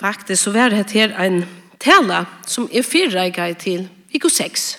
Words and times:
Faktisk 0.00 0.42
så 0.42 0.50
var 0.50 0.68
det 0.68 0.90
her 0.90 1.12
en 1.20 1.44
tala 1.80 2.24
som 2.46 2.68
er 2.72 2.82
fyrreiket 2.82 3.58
til 3.58 3.88
Viko 4.12 4.28
6. 4.28 4.78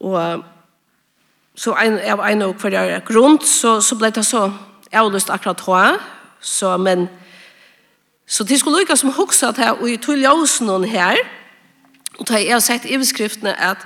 Og 0.00 0.44
så 1.54 1.74
en, 1.76 1.98
av 1.98 2.22
en 2.24 2.42
og 2.42 2.54
hver 2.62 3.02
grunn 3.04 3.36
så, 3.44 3.80
så 3.84 3.98
ble 4.00 4.08
det 4.16 4.24
så 4.24 4.46
avlyst 4.96 5.28
akkurat 5.30 5.60
hva. 5.66 5.82
Så, 6.40 6.72
men, 6.80 7.08
så 8.24 8.44
det 8.48 8.56
skulle 8.60 8.80
lykke 8.80 8.96
som 8.96 9.12
hoksa 9.12 9.50
at 9.52 9.60
her, 9.60 9.76
og 9.76 9.90
i 9.90 9.98
tog 10.00 10.16
ljøsen 10.16 10.88
her, 10.88 11.20
og 12.16 12.28
da 12.28 12.40
jeg 12.40 12.54
har 12.54 12.64
sett 12.64 12.88
i 12.88 12.96
beskriftene 13.00 13.52
at 13.52 13.84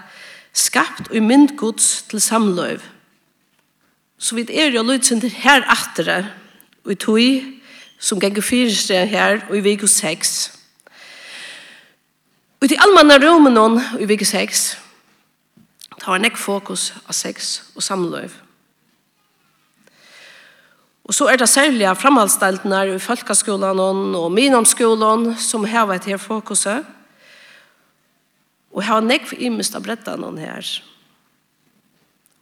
skapt 0.54 1.10
og 1.10 1.22
myndgods 1.22 2.04
til 2.10 2.22
samløv. 2.22 2.78
Så 4.18 4.38
vi 4.38 4.46
er 4.54 4.70
jo 4.70 4.86
lydsen 4.86 5.20
til 5.20 5.34
her 5.42 5.66
atter, 5.66 6.30
og 6.84 6.94
i 6.94 6.94
tog 6.94 7.18
som 7.98 8.20
ganger 8.20 8.42
fyrste 8.42 9.06
her 9.06 9.40
og 9.48 9.56
i 9.56 9.64
vik 9.64 9.84
6. 9.88 10.52
Og 12.60 12.68
til 12.68 12.80
allmanna 12.80 13.18
rommen 13.20 13.58
og 13.58 13.80
i 14.00 14.08
vik 14.08 14.24
6 14.26 14.64
tar 16.00 16.20
nekk 16.20 16.36
fokus 16.36 16.92
av 17.06 17.16
sex 17.16 17.60
og 17.76 17.82
samløv. 17.82 18.32
Og 21.04 21.14
så 21.14 21.28
er 21.28 21.36
det 21.36 21.48
særlig 21.48 21.88
framhaldsdeltene 22.00 22.94
i 22.94 22.98
folkeskolen 22.98 23.80
og 24.16 24.32
minomskolen 24.32 25.34
som 25.36 25.64
har 25.68 25.86
vært 25.86 26.08
her 26.08 26.16
fokuset. 26.16 26.84
Og 28.72 28.82
har 28.82 29.04
nekk 29.04 29.34
imest 29.38 29.76
av 29.76 29.84
brettene 29.84 30.32
her. 30.40 30.64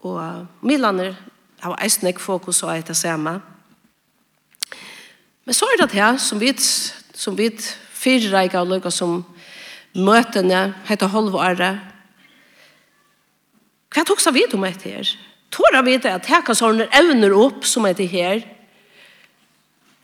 Og 0.03 0.47
Milaner 0.63 1.19
har 1.61 1.79
eist 1.83 2.03
nekk 2.07 2.23
fokus 2.23 2.63
og 2.63 2.71
etter 2.75 2.95
samme. 2.95 3.35
Og 3.39 3.52
Men 5.45 5.57
så 5.57 5.67
er 5.67 5.81
det 5.81 5.95
her 5.97 6.19
som 6.23 6.41
vi, 6.41 6.53
som 7.15 7.37
vi 7.39 7.51
fyrreika 8.03 8.63
og 8.63 8.71
lukka 8.71 8.93
som 8.95 9.23
møtene, 9.93 10.73
heter 10.89 11.11
Holvåret. 11.13 11.81
Hva 13.93 14.05
tok 14.09 14.23
seg 14.23 14.37
vi 14.39 14.47
om 14.55 14.65
etter 14.65 14.97
her? 14.97 15.11
Tåra 15.53 15.83
vi 15.85 15.99
det 16.01 16.15
at 16.15 16.31
her 16.31 16.45
kan 16.47 16.57
sånne 16.57 16.87
evner 16.97 17.35
opp 17.37 17.67
som 17.69 17.85
etter 17.89 18.09
her? 18.09 18.41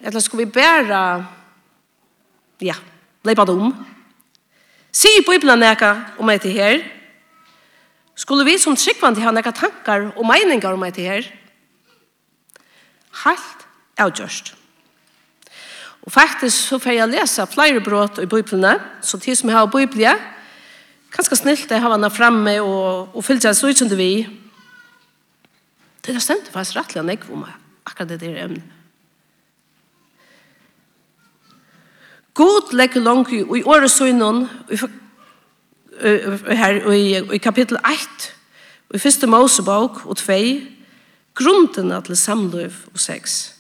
Eller 0.05 0.23
skal 0.23 0.43
vi 0.43 0.51
bæra, 0.59 1.01
ja, 2.63 2.77
leipa 3.25 3.47
dem? 3.49 3.73
Si 4.93 5.11
på 5.23 5.33
Bibelen 5.33 5.63
neka 5.63 5.95
om 6.21 6.31
etter 6.35 6.53
her. 6.53 6.83
Skulle 8.19 8.45
vi 8.45 8.59
som 8.59 8.77
tryggvand 8.77 9.23
ha 9.23 9.33
neka 9.33 9.55
tankar 9.55 10.11
og 10.17 10.27
meiningar 10.27 10.75
om 10.75 10.85
etter 10.85 11.07
her? 11.09 11.33
Halt 13.25 13.67
avgjørst. 13.99 14.58
Og 16.09 16.13
faktisk 16.13 16.57
så 16.71 16.79
får 16.81 16.95
jeg 16.97 17.09
lese 17.13 17.45
flere 17.53 17.81
brot 17.85 18.17
i 18.23 18.27
Bibelene, 18.27 18.79
så 19.05 19.19
de 19.21 19.35
som 19.37 19.51
har 19.53 19.67
Bibelen, 19.69 20.17
ganske 21.13 21.37
snilt 21.37 21.69
det 21.69 21.81
har 21.85 21.93
han 21.93 22.11
fremme 22.11 22.55
og, 22.63 23.11
og 23.13 23.25
fyllt 23.25 23.45
seg 23.45 23.57
så 23.57 23.69
ut 23.69 23.77
som 23.77 23.91
det 23.91 23.99
vi. 23.99 24.25
Det 26.01 26.15
er 26.15 26.25
stemt 26.25 26.49
faktisk 26.49 26.79
rettelig 26.79 27.03
han 27.03 27.13
ikke 27.13 27.35
om 27.37 27.45
akkurat 27.85 28.09
det 28.09 28.21
der 28.23 28.39
emnet. 28.47 28.65
God 32.33 32.73
legger 32.73 33.05
langt 33.05 33.33
i, 33.33 33.43
i 33.45 33.63
året 33.69 33.91
så 33.91 34.09
innan, 34.09 34.47
her 36.01 36.81
i, 36.95 37.21
i 37.37 37.43
kapittel 37.43 37.77
1, 37.85 38.33
i 38.95 38.99
første 38.99 39.29
Mosebok 39.29 40.07
og 40.07 40.17
2, 40.17 40.41
grunden 41.35 41.93
til 42.03 42.17
samløv 42.17 42.73
og 42.95 43.01
6. 43.01 43.58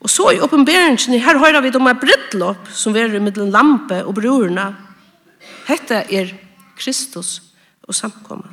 Og 0.00 0.10
så 0.10 0.30
i 0.34 0.40
oppenberingen, 0.42 1.20
her 1.20 1.38
hører 1.38 1.62
vi 1.64 1.72
om 1.76 1.88
et 1.88 2.00
brittlopp 2.00 2.68
som 2.72 2.96
er 2.96 3.14
i 3.14 3.22
middelen 3.22 3.52
lampe 3.54 4.02
og 4.04 4.14
brorene. 4.18 4.66
Hette 5.68 6.04
er 6.12 6.34
Kristus 6.76 7.40
og 7.88 7.94
samkommet. 7.94 8.50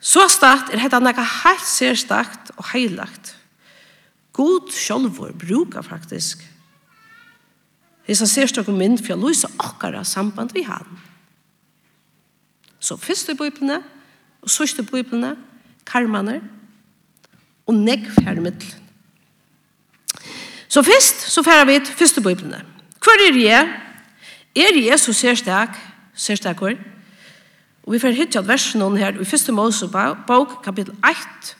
Så 0.00 0.26
stakt 0.30 0.70
er 0.70 0.82
hetta 0.82 1.00
noe 1.02 1.14
helt 1.14 1.66
sérstakt 1.66 2.52
og 2.56 2.68
heilagt. 2.74 3.32
God 4.36 4.68
sjálfur 4.74 5.32
brukar 5.32 5.82
faktisk 5.82 6.44
hesa 8.06 8.26
sérstak 8.28 8.68
og 8.70 8.76
mynd 8.78 9.00
for 9.02 9.16
å 9.16 9.26
løse 9.26 9.50
akkara 9.58 10.04
samband 10.06 10.54
vi 10.54 10.62
han. 10.66 10.86
Så 12.78 12.98
fyrst 13.00 13.32
i 13.32 13.38
bøyplene, 13.38 13.80
og 14.44 14.52
sørste 14.52 14.84
bøyplene, 14.86 15.34
karmaner, 15.88 16.44
og 17.66 17.74
negg 17.74 18.06
fjærmiddelen. 18.20 18.85
Så 20.68 20.82
først 20.82 21.20
så 21.30 21.42
færre 21.42 21.66
vi 21.66 21.78
til 21.78 21.94
første 21.94 22.20
biblene. 22.20 22.64
Hvor 23.02 23.28
er 23.28 23.38
jeg? 23.38 23.68
Er 24.56 24.80
jeg 24.84 25.00
så 25.00 25.12
særstak? 25.12 25.78
Særstak 26.14 26.56
hvor? 26.56 26.72
Og 27.86 27.92
vi 27.92 27.98
får 27.98 28.08
hitte 28.08 28.38
at 28.38 28.48
versen 28.48 28.80
noen 28.82 28.96
her 28.98 29.14
i 29.20 29.24
første 29.24 29.52
Mosebok, 29.52 30.58
kapittel 30.64 30.94
1, 31.06 31.56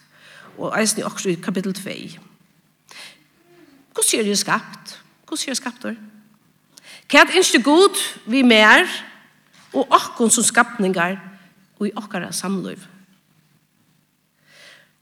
og 0.59 0.75
eisen 0.81 1.00
i 1.00 1.03
også 1.06 1.28
i 1.28 1.34
kapittel 1.34 1.75
2. 1.75 1.83
Hvordan 3.95 4.21
er 4.21 4.25
det 4.25 4.39
skapt? 4.39 4.99
Hvordan 5.27 5.43
er 5.47 5.55
det 5.55 5.56
skapt 5.56 5.83
der? 5.83 5.95
Hva 7.11 7.22
er 7.22 7.39
ikke 7.39 7.62
god 7.62 8.03
vi 8.27 8.43
mer, 8.43 8.91
og 9.72 9.87
akkurat 9.91 10.33
som 10.33 10.45
skapninger, 10.45 11.16
og 11.78 11.87
i 11.87 11.93
akkurat 11.97 12.34
samløyve? 12.34 12.96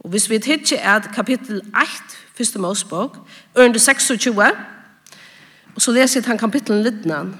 Og 0.05 0.11
hvis 0.11 0.31
vi 0.31 0.39
tidsje 0.39 0.77
er 0.77 1.01
kapittel 1.15 1.63
8, 1.73 2.17
første 2.37 2.59
Mosebok, 2.59 3.19
ørende 3.59 3.79
26, 3.79 4.53
og 5.75 5.83
så 5.83 5.93
leser 5.93 6.21
jeg 6.21 6.27
han 6.29 6.39
kapittelen 6.39 6.83
littnan, 6.83 7.35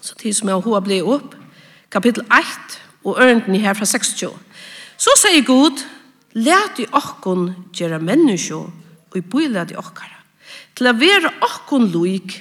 så 0.00 0.14
tid 0.14 0.32
som 0.36 0.48
jeg 0.48 0.60
har 0.66 0.84
blitt 0.84 1.08
opp, 1.08 1.34
kapittel 1.90 2.26
8, 2.28 2.76
og 3.04 3.16
ørenden 3.22 3.56
her 3.60 3.72
fra 3.72 3.84
26. 3.84 4.30
Så 4.96 5.16
sier 5.22 5.44
Gud, 5.44 5.80
let 6.34 6.78
i 6.78 6.86
okkon 6.92 7.54
gjøre 7.72 8.02
menneskje, 8.04 8.60
og 9.10 9.16
i 9.16 9.24
bøyla 9.24 9.64
i 9.70 9.80
okkara, 9.80 10.20
til 10.76 10.90
å 10.90 10.96
være 10.98 11.32
okkon 11.40 11.88
loik. 11.88 12.36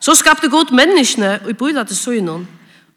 Så 0.00 0.14
skapte 0.14 0.50
Gud 0.52 0.70
menneskene, 0.70 1.40
og 1.42 1.50
i 1.50 1.58
bøyla 1.58 1.82
i 1.82 1.94
søgnen, 1.94 2.46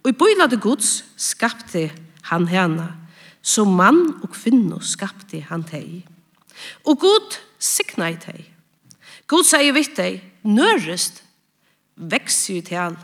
og 0.04 0.10
i 0.10 0.18
bøyla 0.18 0.46
i 0.52 0.62
Guds 0.62 1.04
skapte 1.18 1.90
han 2.30 2.48
henne, 2.48 3.01
som 3.42 3.74
mann 3.76 4.22
og 4.22 4.32
kvinne 4.36 4.80
skapte 4.86 5.42
han 5.50 5.66
teg. 5.68 6.04
Og 6.86 7.00
Gud 7.02 7.38
sikna 7.62 8.12
i 8.14 8.18
teg. 8.22 8.46
Gud 9.30 9.48
sier 9.48 9.74
vidt 9.74 9.96
deg, 9.98 10.20
nørest, 10.44 11.24
veks 11.96 12.44
i 12.52 12.62
teg 12.66 12.98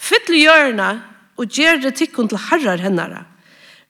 Fyll 0.00 0.32
i 0.32 0.44
hjørna 0.46 0.90
og 1.36 1.48
gjer 1.52 1.80
det 1.82 1.96
tikkun 1.98 2.28
til 2.30 2.40
herrar 2.48 2.80
hennara. 2.80 3.24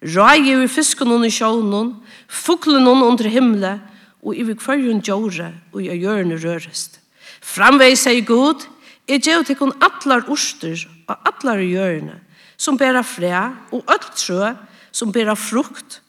Rægi 0.03 0.57
i 0.65 0.69
fiskun 0.71 1.13
hon 1.13 1.27
i 1.27 1.31
sjånun, 1.31 1.93
fuglun 2.27 2.89
under 2.89 3.29
himle, 3.29 3.75
og 4.23 4.37
i 4.37 4.45
kvarjun 4.55 5.03
djore 5.05 5.53
og 5.73 5.83
i 5.83 5.97
hjørne 5.97 6.39
rørest. 6.41 6.99
Framvei 7.41 7.95
sier 7.97 8.25
Gud, 8.27 8.67
jeg 9.09 9.23
gjev 9.25 9.45
tikkun 9.47 9.73
atlar 9.81 10.27
orster 10.29 10.83
og 11.09 11.17
atlar 11.29 11.63
hjørne, 11.63 12.19
som 12.57 12.79
bæra 12.79 13.03
fræ 13.03 13.33
og 13.73 13.85
öll 13.87 14.11
trø, 14.17 14.53
som 14.93 15.13
bera 15.13 15.37
frukt 15.37 16.01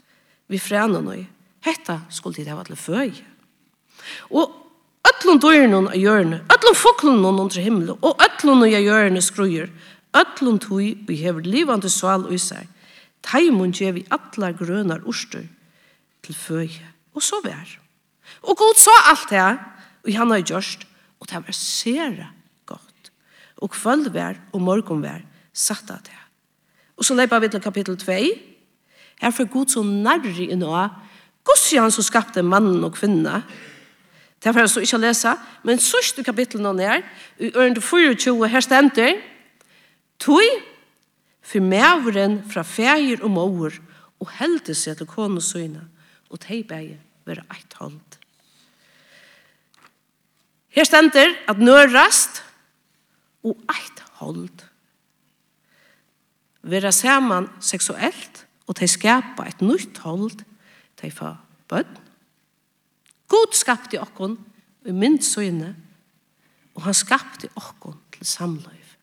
vi 0.52 0.60
fræna 0.60 1.02
nøy. 1.02 1.26
Hetta 1.62 2.02
skulle 2.10 2.36
tid 2.36 2.50
hava 2.52 2.66
til 2.68 2.80
føy. 2.80 3.14
Og 4.34 4.52
öllum 5.08 5.40
døyrnun 5.42 5.92
av 5.92 5.98
hjørne, 5.98 6.42
öllum 6.50 6.78
foklunun 6.78 7.40
under 7.46 7.62
himmel, 7.62 7.94
og 8.02 8.22
öllum 8.26 8.66
av 8.66 8.74
hjørne 8.74 9.22
skrujer, 9.22 9.70
öllum 10.18 10.60
tui 10.60 10.96
vi 11.08 11.20
hever 11.22 11.46
livande 11.46 11.90
sval 11.90 12.26
ui 12.30 12.40
seg. 12.42 12.68
Taimun 13.22 13.74
gjev 13.76 14.00
vi 14.00 14.08
atlar 14.10 14.56
grønar 14.58 15.06
orster 15.06 15.46
til 16.26 16.36
føy. 16.36 16.70
Og 17.14 17.24
så 17.24 17.38
vær. 17.44 17.78
Og 18.48 18.58
god 18.58 18.80
sa 18.80 18.94
alt 19.12 19.30
det, 19.30 19.50
og 20.08 20.14
han 20.16 20.32
har 20.34 20.42
gjørst, 20.42 20.88
og 21.20 21.30
det 21.30 21.42
var 21.46 21.56
sere 21.56 22.30
godt. 22.66 23.12
Og 23.62 23.76
kvöld 23.76 24.10
vær 24.10 24.40
og 24.54 24.62
morgon 24.62 25.04
vær 25.04 25.22
satt 25.54 25.92
av 25.92 26.02
det. 26.08 26.18
Og 26.98 27.06
så 27.06 27.14
leipa 27.18 27.40
vi 27.40 27.50
til 27.52 27.62
kapittel 27.62 27.98
2, 27.98 28.18
Her 29.22 29.32
får 29.32 29.52
god 29.54 29.70
så 29.70 29.84
nærri 29.86 30.50
i 30.50 30.58
noe. 30.58 30.88
Gossi 31.46 31.78
han 31.78 31.94
som 31.94 32.06
skapte 32.06 32.44
mannen 32.46 32.82
og 32.84 32.96
kvinna. 32.98 33.42
Det 34.42 34.54
får 34.54 34.64
jeg 34.64 34.72
så 34.74 34.86
ikke 34.86 35.02
lese. 35.04 35.36
Men 35.68 35.82
sørste 35.82 36.26
kapitlet 36.26 36.64
nå 36.64 36.74
nær, 36.78 37.04
i 37.38 37.52
ørende 37.54 37.82
24, 37.82 38.50
her 38.50 38.66
stender, 38.66 39.20
Tui, 40.22 40.46
for 41.42 41.66
mævren 41.66 42.44
fra 42.50 42.62
feir 42.62 43.24
og 43.26 43.32
mor, 43.34 43.78
og 44.22 44.30
heldig 44.38 44.76
seg 44.78 45.00
til 45.00 45.10
konesøyne, 45.10 45.82
og 46.30 46.42
teibeie 46.44 47.00
være 47.26 47.46
eit 47.54 47.74
hånd. 47.80 48.18
Her 50.72 50.86
stender 50.86 51.34
at 51.50 51.60
nørast 51.60 52.44
og 53.44 53.58
eit 53.74 54.04
hold. 54.22 54.62
Vera 56.62 56.94
saman 56.94 57.50
seksuelt 57.60 58.46
og 58.72 58.78
de 58.80 58.88
skapa 58.88 59.50
et 59.50 59.60
nytt 59.60 60.00
hold, 60.06 60.46
de 61.02 61.10
får 61.12 61.34
bønn. 61.68 61.98
God 63.28 63.56
skapte 63.56 64.00
okkon 64.00 64.38
i 64.88 64.94
mynd 64.96 65.20
søgne, 65.28 65.74
og 66.76 66.86
han 66.86 66.96
skapte 66.96 67.50
okkon 67.60 67.98
til 68.16 68.28
samløyv. 68.28 68.94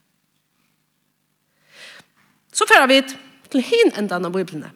Så 2.53 2.65
færa 2.69 2.89
vi 2.89 3.03
til 3.53 3.63
hin 3.63 3.93
endan 4.01 4.25
av 4.25 4.33
biblene. 4.33 4.73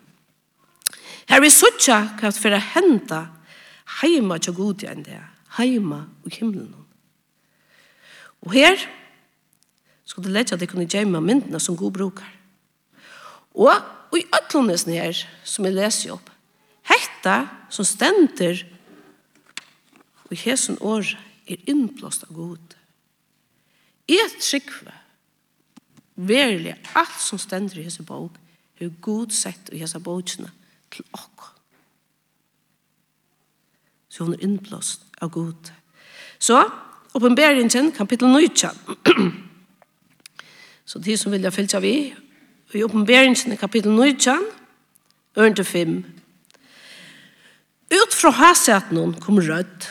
Her 1.29 1.41
vi 1.41 1.49
suttja 1.51 2.03
hva 2.21 2.29
for 2.37 2.53
å 2.53 2.61
henda 2.75 3.23
heima 4.03 4.37
til 4.43 4.59
god 4.59 4.85
enn 4.93 5.07
det, 5.09 5.23
heima 5.57 6.03
i 6.29 6.35
himmelen. 6.37 6.77
Og 8.45 8.53
her 8.59 8.77
skal 10.05 10.29
det 10.29 10.37
letja 10.37 10.59
at 10.59 10.61
jeg 10.61 10.69
kunne 10.75 10.91
gjemme 10.91 11.25
myndene 11.25 11.61
som 11.63 11.81
god 11.81 11.97
brukar. 11.97 12.29
Og 13.57 13.73
i 14.19 14.27
ødlånesen 14.29 14.93
her, 14.93 15.25
som 15.45 15.65
jeg 15.65 15.77
leser 15.77 16.13
opp, 16.17 16.31
hetta 16.89 17.47
som 17.73 17.87
stender 17.87 18.65
og 20.31 20.37
hesen 20.37 20.79
år 20.81 21.07
er 21.49 21.61
innblåst 21.69 22.25
av 22.29 22.35
god. 22.37 22.77
Et 24.09 24.37
trykker 24.41 24.93
verilig, 26.17 26.75
alt 26.97 27.21
som 27.21 27.41
stender 27.41 27.81
i 27.81 27.87
hese 27.87 28.05
bok 28.07 28.39
er 28.81 28.93
god 29.05 29.33
sett 29.37 29.71
i 29.73 29.81
hese 29.81 30.01
bokene 30.01 30.51
til 30.93 31.05
åk. 31.17 31.45
Så 34.09 34.25
hun 34.25 34.35
er 34.35 34.45
innblåst 34.45 35.07
av 35.23 35.31
god. 35.33 35.73
Så, 36.39 36.59
oppenberingen, 37.15 37.93
kapittel 37.93 38.29
9. 38.29 38.73
Så 40.85 40.99
de 40.99 41.17
som 41.17 41.33
vilja 41.33 41.53
fylja 41.55 41.81
vi, 41.81 42.13
i 42.75 42.85
oppenberingen 42.85 43.53
i 43.53 43.57
kapittel 43.61 43.93
19, 43.93 44.45
ørende 45.37 45.65
5. 45.65 45.97
Ut 47.93 48.15
fra 48.17 48.31
haset 48.39 48.93
noen 48.95 49.15
kom 49.21 49.41
rødt. 49.43 49.91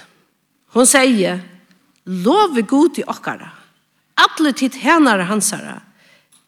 Hun 0.74 0.88
sier, 0.90 1.42
lov 2.06 2.58
er 2.58 2.66
god 2.66 2.98
i 2.98 3.06
okkara, 3.06 3.52
alle 4.18 4.54
tid 4.58 4.78
henare 4.82 5.28
hansara, 5.30 5.82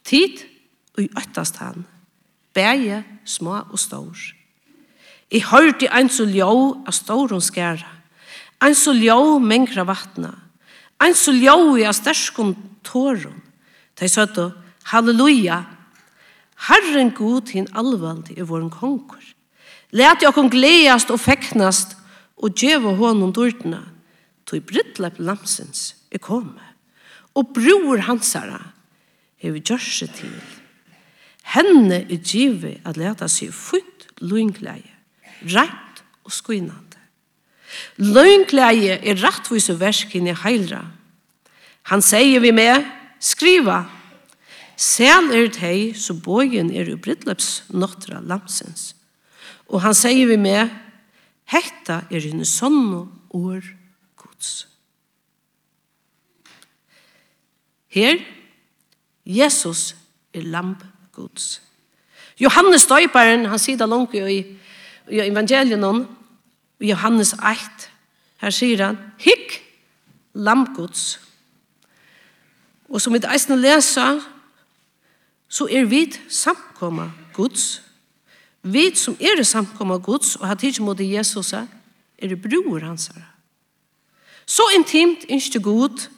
tid 0.04 0.42
og 0.96 1.04
i 1.04 1.10
øttast 1.20 1.60
han, 1.62 1.84
bæje, 2.54 3.02
små 3.24 3.60
og 3.70 3.78
stor. 3.78 4.18
I 5.30 5.40
hørte 5.42 5.90
ein 5.90 6.10
så 6.10 6.26
ljå 6.26 6.50
av 6.86 6.94
stor 6.94 7.34
hun 7.34 7.42
skæra, 7.42 7.90
ein 8.62 8.74
så 8.74 8.94
ljå 8.96 9.38
mengra 9.38 9.84
vattna, 9.86 10.32
ein 11.02 11.14
så 11.14 11.34
ljå 11.34 11.76
i 11.78 11.86
av 11.86 11.94
sterskom 11.96 12.54
tåren. 12.86 13.42
De 13.98 14.08
søtte, 14.10 14.50
halleluja, 14.90 15.62
Herren 16.68 17.10
god 17.12 17.52
hin 17.52 17.68
allvaldi 17.76 18.38
er 18.38 18.48
våren 18.48 18.70
konkur. 18.72 19.22
Læt 19.92 20.24
jeg 20.24 20.34
kon 20.34 20.50
gleast 20.50 21.12
og 21.12 21.20
feknast 21.20 21.96
og 22.36 22.56
djeva 22.58 22.94
honom 22.98 23.32
dårdna. 23.34 23.82
Tog 24.48 24.64
brittlepp 24.68 25.20
lamsens 25.20 25.94
er 26.12 26.22
komme. 26.22 26.72
Og 27.34 27.52
bror 27.54 28.02
hansara 28.06 28.60
hever 29.42 29.60
gjørse 29.60 30.08
til. 30.16 30.34
Henne 31.54 32.00
er 32.08 32.20
djive 32.24 32.78
at 32.88 32.96
leta 32.96 33.28
seg 33.28 33.52
fyrt 33.52 34.06
løgngleie, 34.24 34.94
rett 35.52 36.02
og 36.24 36.32
skuinande. 36.32 37.00
Løgngleie 38.00 38.96
er 39.02 39.20
rettvis 39.20 39.68
og 39.72 39.82
versk 39.82 40.14
inn 40.16 40.30
i 40.30 40.36
heilra. 40.44 40.84
Han 41.90 42.00
sier 42.04 42.40
vi 42.40 42.54
med, 42.54 42.86
skriva, 43.20 43.82
Sel 44.76 45.30
er 45.30 45.48
det 45.48 45.62
hei, 45.62 45.92
så 45.94 46.16
bojen 46.18 46.72
er 46.74 46.90
jo 46.90 46.98
bryllupsnottra 46.98 48.20
lamsens. 48.26 48.94
Og 49.70 49.82
han 49.84 49.94
sier 49.94 50.26
vi 50.28 50.38
med, 50.40 50.72
hetta 51.50 52.02
er 52.10 52.24
henne 52.24 52.46
sånne 52.48 53.04
år 53.34 53.66
gods. 54.18 54.66
Her, 57.94 58.18
Jesus 59.24 59.94
er 60.34 60.42
lamp 60.50 60.82
gods. 61.14 61.62
Johannes 62.40 62.88
døyparen, 62.90 63.46
han 63.46 63.62
sier 63.62 63.78
det 63.78 63.88
langt 63.88 64.14
i, 64.18 64.42
i 65.06 65.20
evangelien 65.22 65.84
om, 65.86 66.02
i 66.82 66.90
Johannes 66.90 67.32
8, 67.38 67.90
her 68.42 68.52
sier 68.52 68.82
han, 68.82 68.98
hikk 69.22 69.60
lamp 70.34 70.74
gods. 70.76 71.20
Og 72.90 73.00
som 73.00 73.14
vi 73.14 73.22
eisen 73.30 73.62
leser, 73.62 74.18
så 75.54 75.68
er 75.70 75.86
vi 75.86 76.08
samkomma 76.28 77.12
Guds. 77.34 77.78
Vi 78.62 78.88
som 78.98 79.14
er 79.20 79.42
samkomma 79.46 80.00
Guds 80.02 80.34
og 80.40 80.48
har 80.50 80.58
tidsi 80.58 80.82
mot 80.82 80.98
Jesus 81.00 81.52
er 81.52 82.34
bror 82.42 82.82
hans 82.82 83.06
her. 83.14 83.28
Så 84.46 84.66
intimt 84.76 85.24
innskje 85.28 85.62
god 85.62 86.08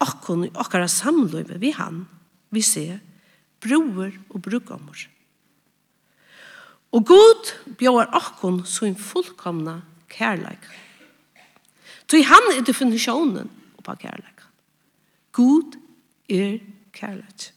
akkon 0.00 0.44
i 0.46 0.52
akkara 0.54 0.88
samløyve 0.88 1.58
vi 1.62 1.72
han, 1.74 2.04
vi 2.52 2.60
ser 2.62 2.98
bror 3.60 4.12
og 4.30 4.42
brukommer. 4.42 5.06
Og 6.92 7.06
god 7.06 7.52
bjør 7.78 8.12
akkon 8.14 8.62
så 8.66 8.86
en 8.86 9.00
fullkomna 9.00 9.80
kærleik. 10.12 10.70
Så 12.06 12.22
han 12.22 12.52
er 12.52 12.62
definisjonen 12.62 13.50
på 13.82 13.94
kærleik. 13.98 14.44
God 15.32 15.76
er 16.28 16.58
kærleik. 16.92 17.55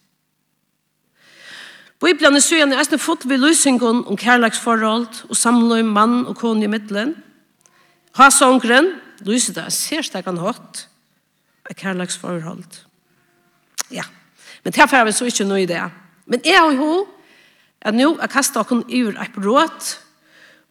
Bibelen 2.00 2.38
er 2.38 2.44
søgjende 2.44 2.78
eisne 2.80 2.98
fått 3.01 3.25
ved 3.28 3.42
løsingen 3.44 4.06
om 4.07 4.18
kærlagsforhold 4.19 5.25
og 5.28 5.36
samløy 5.36 5.81
mann 5.84 6.22
og 6.30 6.38
kone 6.40 6.63
i 6.63 6.72
middelen. 6.72 7.12
Hasongren, 8.16 8.94
løser 9.28 9.57
det, 9.57 9.66
ser 9.75 10.06
seg 10.07 10.28
han 10.28 10.40
hatt, 10.40 10.86
er 11.68 11.75
kærlagsforhold. 11.75 12.80
Ja, 13.92 14.06
men 14.63 14.75
det 14.75 14.86
er 14.86 15.06
vi 15.06 15.16
så 15.18 15.28
ikke 15.28 15.48
noe 15.48 15.66
i 15.66 15.68
det. 15.68 15.81
Men 16.30 16.44
jeg 16.48 16.62
og 16.63 16.80
hun 16.80 17.04
er 17.84 17.96
nå 17.96 18.13
å 18.16 18.31
kaste 18.31 18.62
oss 18.62 18.72
ur 18.72 19.19
et 19.19 19.36
bråd 19.36 19.92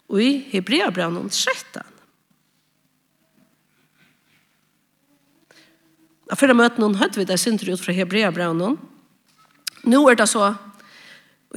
og 0.09 0.23
i 0.25 0.31
Hebreabrann 0.53 1.19
Og 1.21 1.33
før 1.33 1.85
Jeg 6.29 6.37
føler 6.39 6.55
noen 6.55 6.95
hun 6.95 7.01
høyde 7.01 7.21
vi 7.21 7.25
det 7.25 7.39
synder 7.41 7.73
ut 7.73 7.81
fra 7.81 7.93
Hebreabrann. 7.93 8.79
Nå 9.85 10.01
er 10.09 10.17
det 10.17 10.29
så 10.29 10.55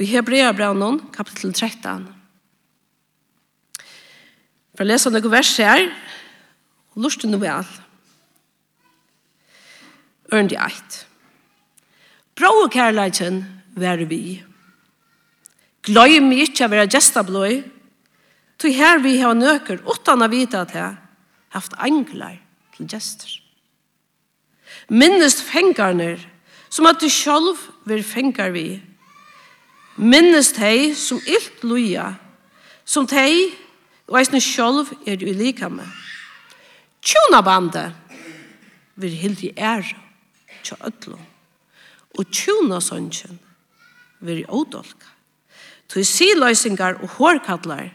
i 0.00 0.08
Hebreabraunen, 0.08 1.00
kapitel 1.12 1.52
13. 1.52 2.06
For 4.72 4.84
å 4.84 4.88
lese 4.88 5.12
noen 5.12 5.32
vers 5.32 5.50
her, 5.60 5.84
og 6.92 7.04
lort 7.04 7.26
noe 7.28 7.40
vel. 7.42 7.72
Ørndi 10.32 10.56
eit. 10.56 11.02
Bra 12.38 12.48
og 12.62 12.72
kærleikken 12.72 13.42
vær 13.76 14.00
vi. 14.08 14.40
Gløy 15.84 16.20
mig 16.24 16.46
ikke 16.46 16.64
av 16.64 16.72
være 16.72 16.88
gestabløy, 16.94 17.60
tog 18.56 18.76
her 18.76 19.02
vi 19.04 19.18
har 19.20 19.36
nøker, 19.36 19.82
utan 19.84 20.24
å 20.24 20.30
vite 20.32 20.62
at 20.62 20.72
jeg 20.76 20.96
haft 21.52 21.76
angler 21.76 22.38
til 22.76 22.88
gester. 22.88 23.28
Minnest 24.88 25.42
fengarner, 25.44 26.16
som 26.72 26.88
at 26.88 27.02
du 27.02 27.10
sjálf 27.12 27.66
vil 27.84 28.00
fengar 28.06 28.54
vi, 28.56 28.80
minnes 29.96 30.52
hei 30.56 30.94
som 30.94 31.20
ilt 31.26 31.64
loja, 31.64 32.14
som 32.84 33.06
tei 33.06 33.52
og 34.08 34.18
eisne 34.20 34.40
sjolv 34.42 34.92
er 35.06 35.20
jo 35.20 35.28
i 35.30 35.36
lika 35.36 35.68
med. 35.72 35.86
Tjona 37.02 37.42
bandet 37.42 37.92
vil 39.00 39.14
hildi 39.18 39.52
er 39.56 39.84
tja 40.62 40.76
ödlo, 40.86 41.18
og 42.18 42.30
tjona 42.30 42.80
sønnsjen 42.80 43.38
vil 44.22 44.42
i 44.42 44.48
ådolka. 44.48 45.08
Tui 45.88 46.04
siløysingar 46.08 47.02
og 47.02 47.16
hårkallar 47.18 47.90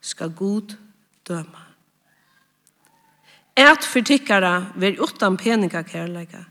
skal 0.00 0.32
god 0.34 0.74
døma. 1.28 1.64
Et 3.58 3.84
fyrtikkara 3.84 4.72
vil 4.78 5.00
utan 5.02 5.36
peninga 5.36 5.82
kærleika, 5.82 6.44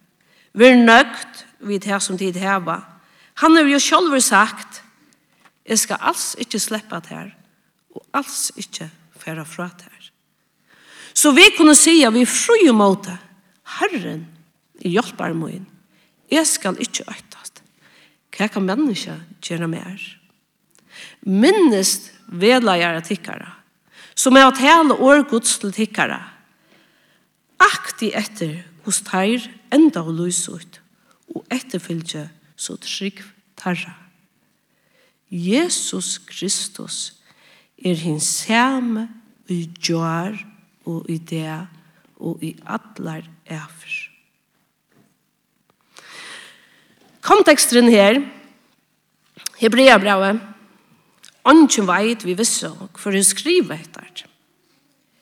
vil 0.53 0.79
nøgt 0.84 1.46
vid 1.60 1.79
det 1.88 2.01
som 2.03 2.17
tid 2.17 2.36
heva, 2.36 2.82
Han 3.44 3.56
har 3.56 3.70
jo 3.70 3.79
selv 3.79 4.15
sagt, 4.22 4.82
jeg 5.67 5.79
skal 5.79 6.01
alls 6.01 6.32
ikke 6.39 6.62
slippe 6.62 7.01
det 7.03 7.13
her, 7.13 7.32
og 7.94 8.06
alls 8.17 8.51
ikke 8.56 8.89
fære 9.20 9.46
fra 9.46 9.70
det 9.77 9.89
her. 9.89 10.12
Så 11.17 11.34
vi 11.34 11.50
kunne 11.58 11.75
si 11.75 12.00
at 12.06 12.13
vi 12.13 12.25
frie 12.29 12.74
måte, 12.74 13.17
Herren 13.77 14.27
i 14.79 14.94
hjelper 14.96 15.34
min, 15.36 15.65
jeg 16.32 16.48
skal 16.48 16.77
ikke 16.82 17.08
øktast. 17.10 17.62
Hva 18.38 18.48
kan 18.53 18.65
mennesker 18.65 19.20
gjøre 19.41 19.67
mer? 19.70 19.98
Minnest 21.25 22.12
vedleier 22.27 23.01
tikkere, 23.06 23.50
som 24.17 24.38
er 24.38 24.48
å 24.48 24.56
tale 24.56 24.98
årgods 24.98 25.58
til 25.62 25.74
tikkere, 25.75 26.20
aktig 27.58 28.13
etter 28.17 28.60
hos 28.86 29.01
teir 29.06 29.46
enda 29.74 30.06
og 30.06 30.15
løs 30.22 30.44
ut, 30.50 30.79
og 31.34 31.44
etterfylgje 31.53 32.27
så 32.58 32.76
trygg 32.82 33.22
tarra. 33.58 33.94
Jesus 35.32 36.18
Kristus 36.28 37.14
er 37.78 37.96
hin 38.00 38.20
samme 38.24 39.08
i 39.48 39.68
jar 39.84 40.36
og 40.88 41.10
i 41.10 41.18
det 41.18 41.68
og 42.18 42.44
i 42.44 42.56
atlar 42.66 43.28
efer. 43.46 43.96
Konteksten 47.22 47.90
her, 47.92 48.22
Hebreabravet, 49.60 50.40
Anken 51.48 51.88
veit 51.88 52.26
vi 52.28 52.36
visse 52.36 52.68
for 53.00 53.16
å 53.16 53.24
skrive 53.24 53.78
etter. 53.78 54.26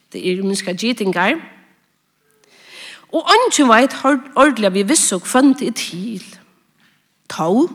Det 0.09 0.23
er 0.25 0.41
minska 0.41 0.73
gittingar. 0.73 1.37
Og 3.13 3.29
anken 3.29 3.69
veit 3.69 3.93
ordelig 4.01 4.71
vi 4.73 4.85
visse 4.89 5.17
og 5.17 5.25
kvant 5.27 5.61
i 5.61 5.69
til 5.75 6.25
tau. 7.29 7.67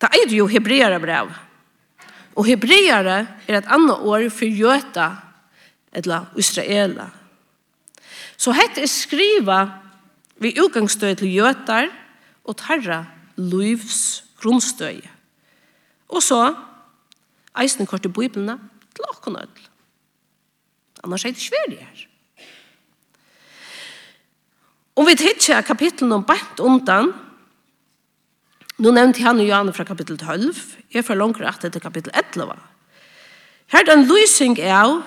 Det 0.00 0.08
er 0.08 0.34
jo 0.34 0.48
hebreere 0.50 1.00
brev. 1.00 1.30
Og 2.36 2.46
hebreere 2.46 3.26
er 3.48 3.58
et 3.58 3.68
annet 3.68 4.06
år 4.06 4.28
for 4.32 4.46
jøta, 4.46 5.10
eller 5.92 6.30
israela. 6.38 7.10
Så 8.38 8.54
hette 8.56 8.80
er 8.80 8.88
skriva 8.88 9.60
vi 10.40 10.54
utgangsstøy 10.56 11.14
til 11.18 11.34
jøtar 11.34 11.90
og 12.48 12.56
tarra 12.56 13.02
livs 13.36 14.22
grunnstøy. 14.40 15.02
Og 16.08 16.22
så 16.24 16.54
eisen 17.60 17.86
kort 17.86 18.06
i 18.06 18.12
biblene 18.12 18.56
til 18.94 19.10
åkken 19.10 19.36
ødel. 19.36 19.66
Annars 21.04 21.24
er 21.24 21.34
det 21.34 21.42
svært 21.42 21.76
her. 21.76 22.06
Om 24.96 25.06
vi 25.08 25.16
tidsja 25.16 25.60
kapitlen 25.64 26.12
om 26.12 26.24
bant 26.24 26.60
undan, 26.60 27.12
Nu 28.80 28.88
nevnte 28.96 29.20
han 29.20 29.40
og 29.42 29.44
Janne 29.44 29.72
fra 29.76 29.84
kapittel 29.84 30.16
12, 30.16 30.56
er 30.94 31.04
får 31.04 31.18
langt 31.20 31.40
at 31.44 31.64
etter 31.68 31.82
kapittel 31.82 32.12
11. 32.16 32.54
Her 33.74 33.84
er 33.84 33.92
en 33.92 34.06
løsning 34.08 34.56
av 34.64 35.02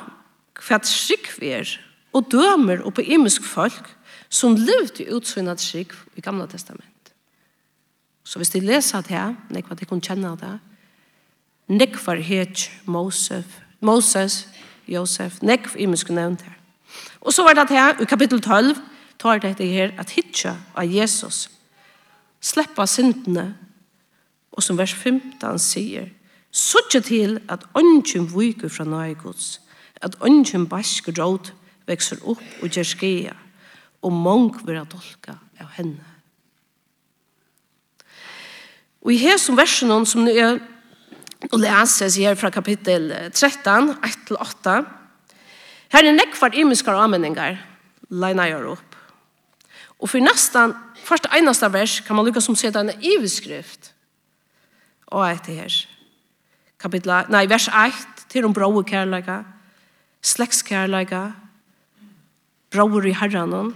hva 0.62 0.78
trygg 0.86 1.32
vi 1.40 1.50
er, 1.58 1.72
og 2.14 2.30
dømer 2.30 2.84
og 2.86 2.94
på 2.94 3.02
imisk 3.02 3.42
folk 3.44 3.90
som 4.30 4.54
levde 4.56 5.08
utsynnet 5.16 5.58
trygg 5.58 5.96
i 6.16 6.22
Gamla 6.22 6.46
Testament. 6.46 7.14
Så 8.24 8.38
hvis 8.40 8.54
de 8.54 8.62
leser 8.62 9.02
det 9.02 9.18
her, 9.18 9.34
nekva 9.50 9.76
de 9.76 9.90
kunne 9.90 10.06
kjenne 10.06 10.36
det, 10.38 10.54
nekva 11.74 12.16
het 12.22 12.68
Moses, 12.86 13.58
Moses, 13.82 14.46
Josef, 14.88 15.42
nekva 15.42 15.82
imisk 15.82 16.14
nevnt 16.14 16.46
her. 16.46 16.60
Og 17.22 17.34
så 17.34 17.44
var 17.44 17.58
det 17.58 17.74
her, 17.74 17.98
i 17.98 18.06
kapittel 18.06 18.42
12, 18.42 18.78
tar 19.18 19.42
det 19.42 19.58
her 19.58 19.98
at 19.98 20.14
hitja 20.14 20.60
av 20.76 20.86
Jesus. 20.86 21.48
Jesus 21.50 21.63
sleppa 22.44 22.86
syndene, 22.90 23.54
og 24.54 24.64
som 24.64 24.78
vers 24.78 24.94
15 24.94 25.62
sier, 25.62 26.12
Suttje 26.54 27.00
til 27.02 27.40
at 27.50 27.64
ånden 27.74 28.28
viker 28.30 28.70
fra 28.70 28.86
nøygods, 28.86 29.58
at 30.06 30.14
ånden 30.22 30.68
basker 30.70 31.16
råd 31.18 31.50
vekser 31.90 32.20
opp 32.30 32.44
og 32.62 32.70
gjør 32.70 32.86
skia, 32.86 33.34
og 34.06 34.14
mong 34.14 34.60
vil 34.62 34.78
ha 34.78 34.84
dolka 34.86 35.40
av 35.58 35.72
henne. 35.80 36.06
Og 39.02 39.16
i 39.16 39.18
her 39.18 39.40
som 39.42 39.58
versen 39.58 40.06
som 40.06 40.24
nu 40.24 40.32
er 40.32 40.62
og 41.52 41.60
leses 41.60 42.16
her 42.22 42.38
fra 42.40 42.54
kapittel 42.54 43.10
13, 43.34 43.98
1-8, 44.00 44.76
her 45.92 46.08
er 46.08 46.16
nekvar 46.16 46.56
imiskar 46.56 47.02
ameningar, 47.02 47.58
leina 48.14 48.46
gjør 48.48 48.70
opp. 48.78 48.96
Og 50.00 50.12
for 50.12 50.24
nesten 50.24 50.78
Først 51.04 51.28
eneste 51.36 51.68
vers 51.74 52.00
kan 52.00 52.16
man 52.16 52.26
lukka 52.26 52.40
som 52.40 52.56
seta 52.56 52.80
en 52.80 52.94
iveskrift. 53.02 53.92
Og 55.12 55.26
etter 55.28 55.54
her. 55.54 55.74
Kapitla, 56.80 57.24
nei, 57.30 57.46
vers 57.50 57.68
1 57.68 58.28
til 58.32 58.46
om 58.48 58.54
brau 58.54 58.82
kærleika, 58.84 59.42
slektskærleika, 60.24 61.30
brauer 62.72 63.08
i 63.08 63.16
herranen. 63.16 63.74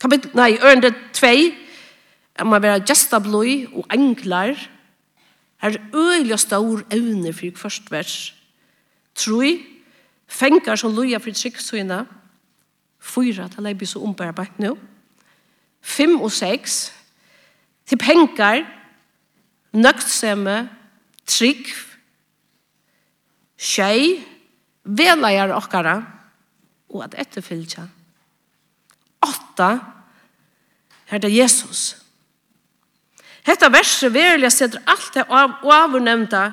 Kapitla, 0.00 0.30
nei, 0.34 0.58
ørende 0.58 0.90
2 1.14 1.34
at 2.34 2.46
man 2.46 2.62
vera 2.62 2.82
gesta 2.82 3.20
bløy 3.22 3.66
og 3.72 3.86
englar. 3.94 4.58
Her 5.62 5.78
øyla 5.94 6.36
stor 6.36 6.82
evne 6.92 7.32
for 7.32 7.54
først 7.56 7.90
vers. 7.90 8.34
Troi, 9.14 9.62
fengar 10.26 10.76
som 10.76 10.94
loja 10.94 11.18
for 11.18 11.30
tryggsøyna. 11.30 12.04
Fyra, 13.00 13.48
det 13.48 13.62
leiby 13.62 13.84
så 13.84 14.02
ombæra 14.02 14.46
nå. 14.58 14.74
No. 14.74 14.93
5 15.84 16.20
og 16.24 16.32
6, 16.32 16.92
til 17.86 18.00
penger, 18.00 18.64
nøgtsemme, 19.76 20.56
trygg, 21.28 21.68
tjei, 23.60 24.24
veleier 24.84 25.52
okkara, 25.54 25.98
og 26.94 27.04
at 27.04 27.18
etterfylltja. 27.24 27.84
Åtta, 29.24 29.70
her 31.10 31.20
det 31.20 31.32
Jesus. 31.34 31.96
Hetta 33.44 33.68
verset 33.68 34.12
verilig 34.14 34.52
setter 34.52 34.80
alt 34.88 35.10
det 35.16 35.26
av 35.28 35.58
avnevnta 35.68 36.46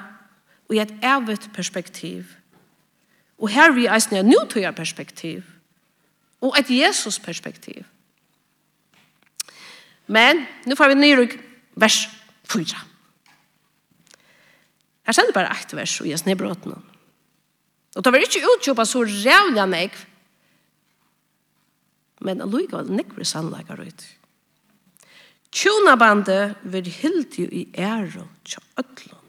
i 0.72 0.80
et 0.80 0.92
evet 1.04 1.48
perspektiv. 1.56 2.26
Og 3.40 3.50
her 3.52 3.72
vi 3.76 3.88
eisne 3.88 4.20
er 4.20 4.28
nutøya 4.28 4.72
perspektiv, 4.76 5.44
og 6.42 6.56
et 6.60 6.70
Jesus 6.70 7.20
perspektiv. 7.20 7.86
Men 10.12 10.46
nu 10.68 10.76
får 10.76 10.92
vi 10.92 11.00
nyrug 11.00 11.36
vers 11.80 12.04
4. 12.52 12.80
Her 15.08 15.16
sender 15.16 15.36
bare 15.36 15.52
eit 15.56 15.74
vers 15.76 15.98
og 16.04 16.10
jes 16.10 16.26
nedbråten. 16.28 16.76
Og 17.96 18.04
det 18.04 18.12
var 18.14 18.24
ikke 18.24 18.48
utkjøpet 18.56 18.88
så 18.88 19.04
rævla 19.08 19.68
meg, 19.68 19.96
men 22.22 22.44
alluga 22.44 22.80
var 22.80 22.92
nekre 22.92 23.26
sannleikar 23.26 23.82
ut. 23.82 24.04
Tjonabandet 25.52 26.62
var 26.64 26.88
hildi 27.02 27.48
i 27.50 27.64
æro 27.76 28.28
tja 28.48 28.62
ötlun, 28.80 29.26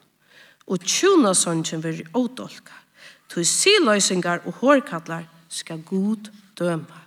og 0.71 0.85
tjonasongen 0.87 1.83
vil 1.83 2.05
ådolka, 2.15 2.77
tog 3.33 3.47
siløysingar 3.49 4.45
og 4.47 4.61
hårkallar 4.61 5.25
skal 5.49 5.83
god 5.89 6.31
døma. 6.59 7.01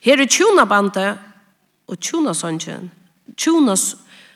Her 0.00 0.16
er 0.16 0.24
i 0.24 0.30
tjonabandet 0.30 1.31
og 1.92 2.00
tjuna 2.00 2.32
sonjen, 2.34 2.90
tjuna 3.36 3.76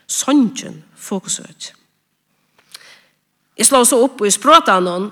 sonjen 0.06 0.82
fokusøk. 0.96 1.70
Jeg 3.56 3.66
slår 3.66 3.86
så 3.88 4.00
opp 4.04 4.20
i 4.20 4.32
språta 4.32 4.76
noen 4.84 5.08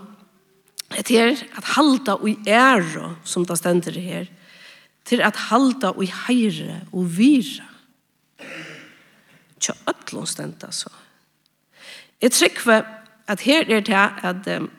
et 0.94 1.08
her, 1.08 1.38
at 1.56 1.72
halda 1.74 2.18
og 2.20 2.46
æra, 2.46 3.14
som 3.24 3.46
det 3.48 3.56
stender 3.58 3.96
her, 3.98 4.28
til 5.04 5.22
at 5.24 5.36
halda 5.48 5.94
og 5.96 6.04
heire 6.26 6.82
og 6.92 7.08
vira. 7.16 7.66
Tja 9.60 9.72
ötlån 9.88 10.28
stenda 10.28 10.70
så. 10.70 10.92
Jeg 12.20 12.32
trykker 12.32 12.84
at 13.26 13.40
her 13.40 13.64
er 13.64 13.80
det 13.80 13.94
at 14.22 14.60
um, 14.60 14.70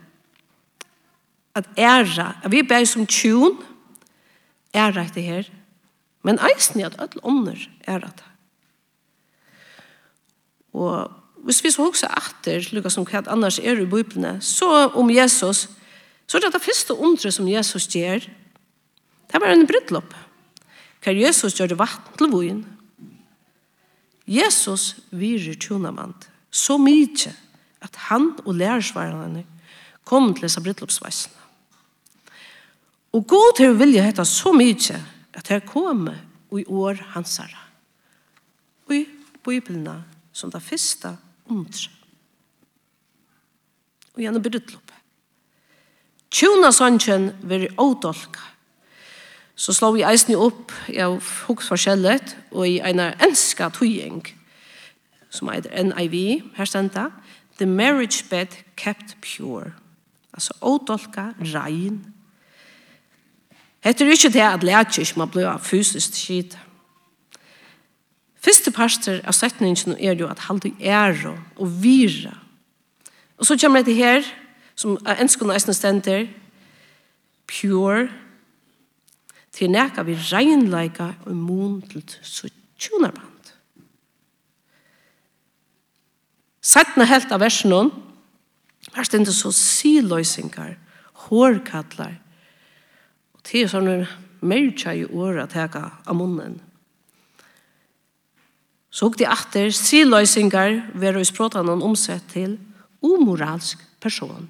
at 1.56 1.66
æra, 1.78 2.36
at 2.44 2.52
vi 2.52 2.62
ber 2.62 2.84
som 2.84 3.08
tjun, 3.08 3.64
æra 4.76 5.06
etter 5.06 5.22
her, 5.22 5.50
Men 6.26 6.42
eisen 6.42 6.82
er 6.82 6.90
at 6.90 6.98
alle 7.04 7.22
ånder 7.24 7.68
er 7.86 8.02
at 8.08 8.18
det. 8.18 8.32
Og 10.76 11.12
hvis 11.46 11.62
vi 11.64 11.72
så 11.72 11.86
også 11.86 12.10
etter, 12.10 12.66
lukka 12.74 12.90
som 12.92 13.06
hva 13.08 13.22
annars 13.32 13.60
er 13.62 13.80
i 13.80 13.86
Bibelen, 13.88 14.42
så 14.42 14.90
om 14.98 15.12
Jesus, 15.14 15.68
så 16.28 16.38
er 16.38 16.48
det 16.48 16.56
det 16.56 16.66
første 16.66 16.98
undre 16.98 17.32
som 17.32 17.48
Jesus 17.48 17.88
gjør, 17.94 18.26
det 19.32 19.42
var 19.42 19.54
en 19.54 19.68
brydlopp. 19.70 20.16
Hva 21.06 21.14
Jesus 21.14 21.56
gjør 21.56 21.72
det 21.72 21.80
vatten 21.80 22.18
til 22.18 22.32
vojen. 22.34 22.64
Jesus 24.26 24.96
virer 25.14 25.54
tjonamant 25.62 26.26
så 26.50 26.80
mye 26.82 27.34
at 27.86 27.98
han 28.10 28.32
og 28.46 28.56
lærersvarene 28.58 29.44
kom 30.08 30.32
til 30.34 30.48
disse 30.48 30.62
brydloppsveisene. 30.64 31.42
Og 33.16 33.28
god 33.30 33.58
til 33.60 33.72
å 33.72 33.78
vilje 33.80 34.04
hette 34.04 34.26
så 34.28 34.52
mye 34.56 34.98
at 35.36 35.52
her 35.52 35.60
kom 35.68 36.10
i 36.56 36.66
år 36.66 37.02
hansara. 37.14 37.62
i 38.90 39.06
bibelna 39.44 40.04
som 40.34 40.52
det 40.52 40.62
første 40.62 41.18
undre. 41.50 41.92
Og 44.16 44.22
gjennom 44.22 44.42
brudlopp. 44.42 44.92
Tjuna 46.32 46.72
sannsjen 46.72 47.32
veri 47.44 47.68
ådolka. 47.78 48.42
Så 49.56 49.74
slå 49.74 49.92
vi 49.96 50.04
eisen 50.04 50.36
opp 50.36 50.72
av 51.00 51.22
hoksforskjellet 51.48 52.36
og 52.52 52.68
i 52.68 52.80
en 52.84 53.00
enska 53.00 53.70
tøying 53.72 54.26
som 55.30 55.50
heter 55.52 55.72
NIV, 55.84 56.44
her 56.56 56.66
stenda, 56.66 57.10
The 57.58 57.66
marriage 57.66 58.26
bed 58.30 58.48
kept 58.76 59.16
pure. 59.22 59.72
Altså 60.34 60.54
ådolka, 60.62 61.34
rein, 61.40 62.15
Hette 63.86 64.06
er 64.06 64.16
ikke 64.16 64.34
det 64.34 64.42
at 64.42 64.64
lærte 64.66 65.02
ikke 65.02 65.20
man 65.20 65.30
blir 65.30 65.58
fysisk 65.62 66.16
skid. 66.18 66.56
Første 68.42 68.72
parster 68.74 69.22
av 69.26 69.34
setningen 69.34 69.94
er 70.00 70.18
jo 70.18 70.28
at 70.30 70.42
halde 70.48 70.72
ære 70.82 71.36
og 71.56 71.84
vira. 71.84 72.34
Og 73.38 73.46
så 73.46 73.58
kommer 73.62 73.84
det 73.86 73.96
her, 73.96 74.26
som 74.76 74.98
er 75.06 75.22
ønskene 75.22 75.54
eisen 75.54 75.74
stender, 75.74 76.26
pure, 77.48 78.10
til 79.54 79.72
nekka 79.72 80.04
vi 80.04 80.18
regnleika 80.18 81.14
og 81.26 81.36
mun 81.36 81.82
til 81.82 82.04
tjunarband. 82.78 83.54
Settene 86.66 87.06
helt 87.06 87.32
av 87.32 87.40
versen 87.40 87.72
hon, 87.72 87.94
her 88.96 89.06
stender 89.06 89.32
så 89.32 89.54
siløysingar, 89.54 90.74
hårkallar, 91.30 92.18
Det 93.46 93.62
er 93.62 93.70
sånne 93.70 93.98
merkja 94.46 94.94
i 94.98 95.06
året 95.06 95.54
teka 95.54 95.84
av 96.06 96.18
munnen. 96.18 96.58
Så 98.96 99.10
de 99.20 99.28
atter 99.28 99.74
siløysingar 99.76 100.78
vera 100.96 101.20
i 101.20 101.28
språtanen 101.28 101.84
omsett 101.84 102.30
til 102.32 102.56
omoralsk 103.04 103.82
person. 104.02 104.48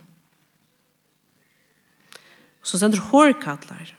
Så 2.65 2.79
sender 2.79 3.01
hårkattlar. 3.09 3.93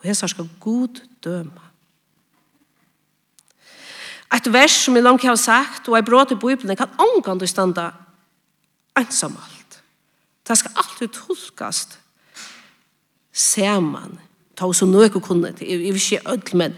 Og 0.00 0.08
hessar 0.10 0.30
skal 0.30 0.50
god 0.60 0.98
døma. 1.22 1.68
Et 4.32 4.48
vers 4.52 4.74
som 4.84 4.96
jeg 4.96 5.04
langt 5.04 5.24
har 5.28 5.36
sagt, 5.38 5.88
og 5.88 5.94
jeg 5.94 6.06
bråter 6.08 6.34
i 6.34 6.40
Bibelen, 6.40 6.76
kan 6.76 6.94
omgang 6.98 7.38
til 7.38 7.50
standa 7.50 7.90
ensamalt. 8.98 9.82
Det 10.48 10.58
skal 10.58 10.74
alltid 10.76 11.12
tolkast 11.14 11.98
saman. 13.32 14.18
Ta 14.56 14.68
oss 14.68 14.82
og 14.84 14.92
nøk 14.92 15.16
i 15.16 15.24
kunne, 15.24 15.54
jeg 15.60 15.78
vil 15.78 15.96
ikke 15.96 16.56
men 16.56 16.76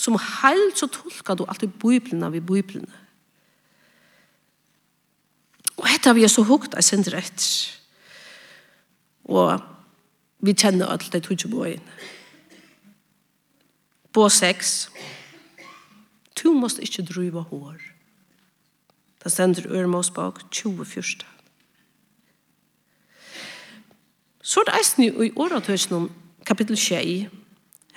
som 0.00 0.16
heilt 0.16 0.78
så 0.80 0.88
tolkar 0.88 1.36
du 1.36 1.44
alltid 1.44 1.76
biblina 1.80 2.30
vi 2.32 2.40
biblina. 2.40 2.92
Og 5.76 5.88
hetta 5.88 6.12
vi 6.16 6.24
er 6.24 6.32
så 6.32 6.44
hukt, 6.44 6.74
jeg 6.74 6.84
sender 6.84 7.18
etter. 7.18 7.76
Og 9.28 9.60
vi 10.40 10.56
kjenner 10.56 10.88
alt 10.88 11.12
det 11.12 11.22
tog 11.24 11.44
på 11.52 11.66
inn. 11.68 11.84
På 14.12 14.28
sex. 14.28 14.88
Du 16.36 16.52
måst 16.56 16.80
ikke 16.80 17.04
driva 17.04 17.44
hår. 17.52 17.80
Det 19.20 19.32
sender 19.32 19.68
Ørmåsbak 19.68 20.40
2014. 20.50 21.39
Så 24.42 24.60
er 24.60 24.70
det 24.70 24.78
eisen 24.78 25.04
i 25.04 25.30
åretøysen 25.36 25.96
om 25.96 26.10
kapittel 26.46 26.76
6. 26.76 27.30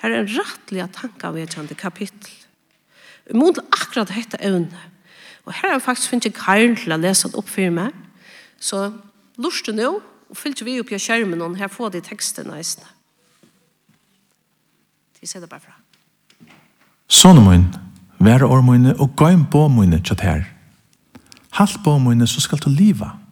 Her 0.02 0.10
er 0.10 0.20
en 0.20 0.28
rettelig 0.28 0.88
tankeavgjørende 0.92 1.74
kapittel. 1.74 2.32
Vi 3.30 3.38
må 3.38 3.52
akkurat 3.72 4.10
hette 4.12 4.40
evne. 4.44 4.80
Og 5.44 5.52
her 5.52 5.68
har 5.68 5.78
jeg 5.78 5.82
faktisk 5.82 6.10
finnet 6.10 6.36
Karl 6.36 6.76
til 6.76 6.92
å 6.92 7.00
lese 7.00 7.28
det 7.28 7.38
opp 7.40 7.48
for 7.48 7.72
meg. 7.72 7.92
Så 8.60 8.90
lurte 9.40 9.72
nå, 9.72 9.96
og 10.28 10.36
fyllt 10.36 10.64
vi 10.64 10.78
opp 10.80 10.92
i 10.92 11.00
skjermen, 11.00 11.40
og 11.40 11.56
her 11.56 11.72
får 11.72 11.94
de 11.94 12.04
tekstene 12.04 12.56
eisen. 12.58 12.84
Vi 15.20 15.28
ser 15.28 15.40
det 15.40 15.48
bare 15.48 15.64
fra. 15.64 15.76
Sånne 17.08 17.44
min, 17.44 17.66
være 18.20 18.48
år 18.48 18.64
og 18.98 19.16
gå 19.16 19.28
inn 19.32 19.44
på 19.48 19.68
mine 19.68 20.00
tjatt 20.04 20.20
her. 20.20 20.44
Halt 21.56 21.80
på 21.84 21.98
mine, 21.98 22.26
så 22.26 22.40
skal 22.40 22.58
du 22.58 22.68
livet. 22.68 23.23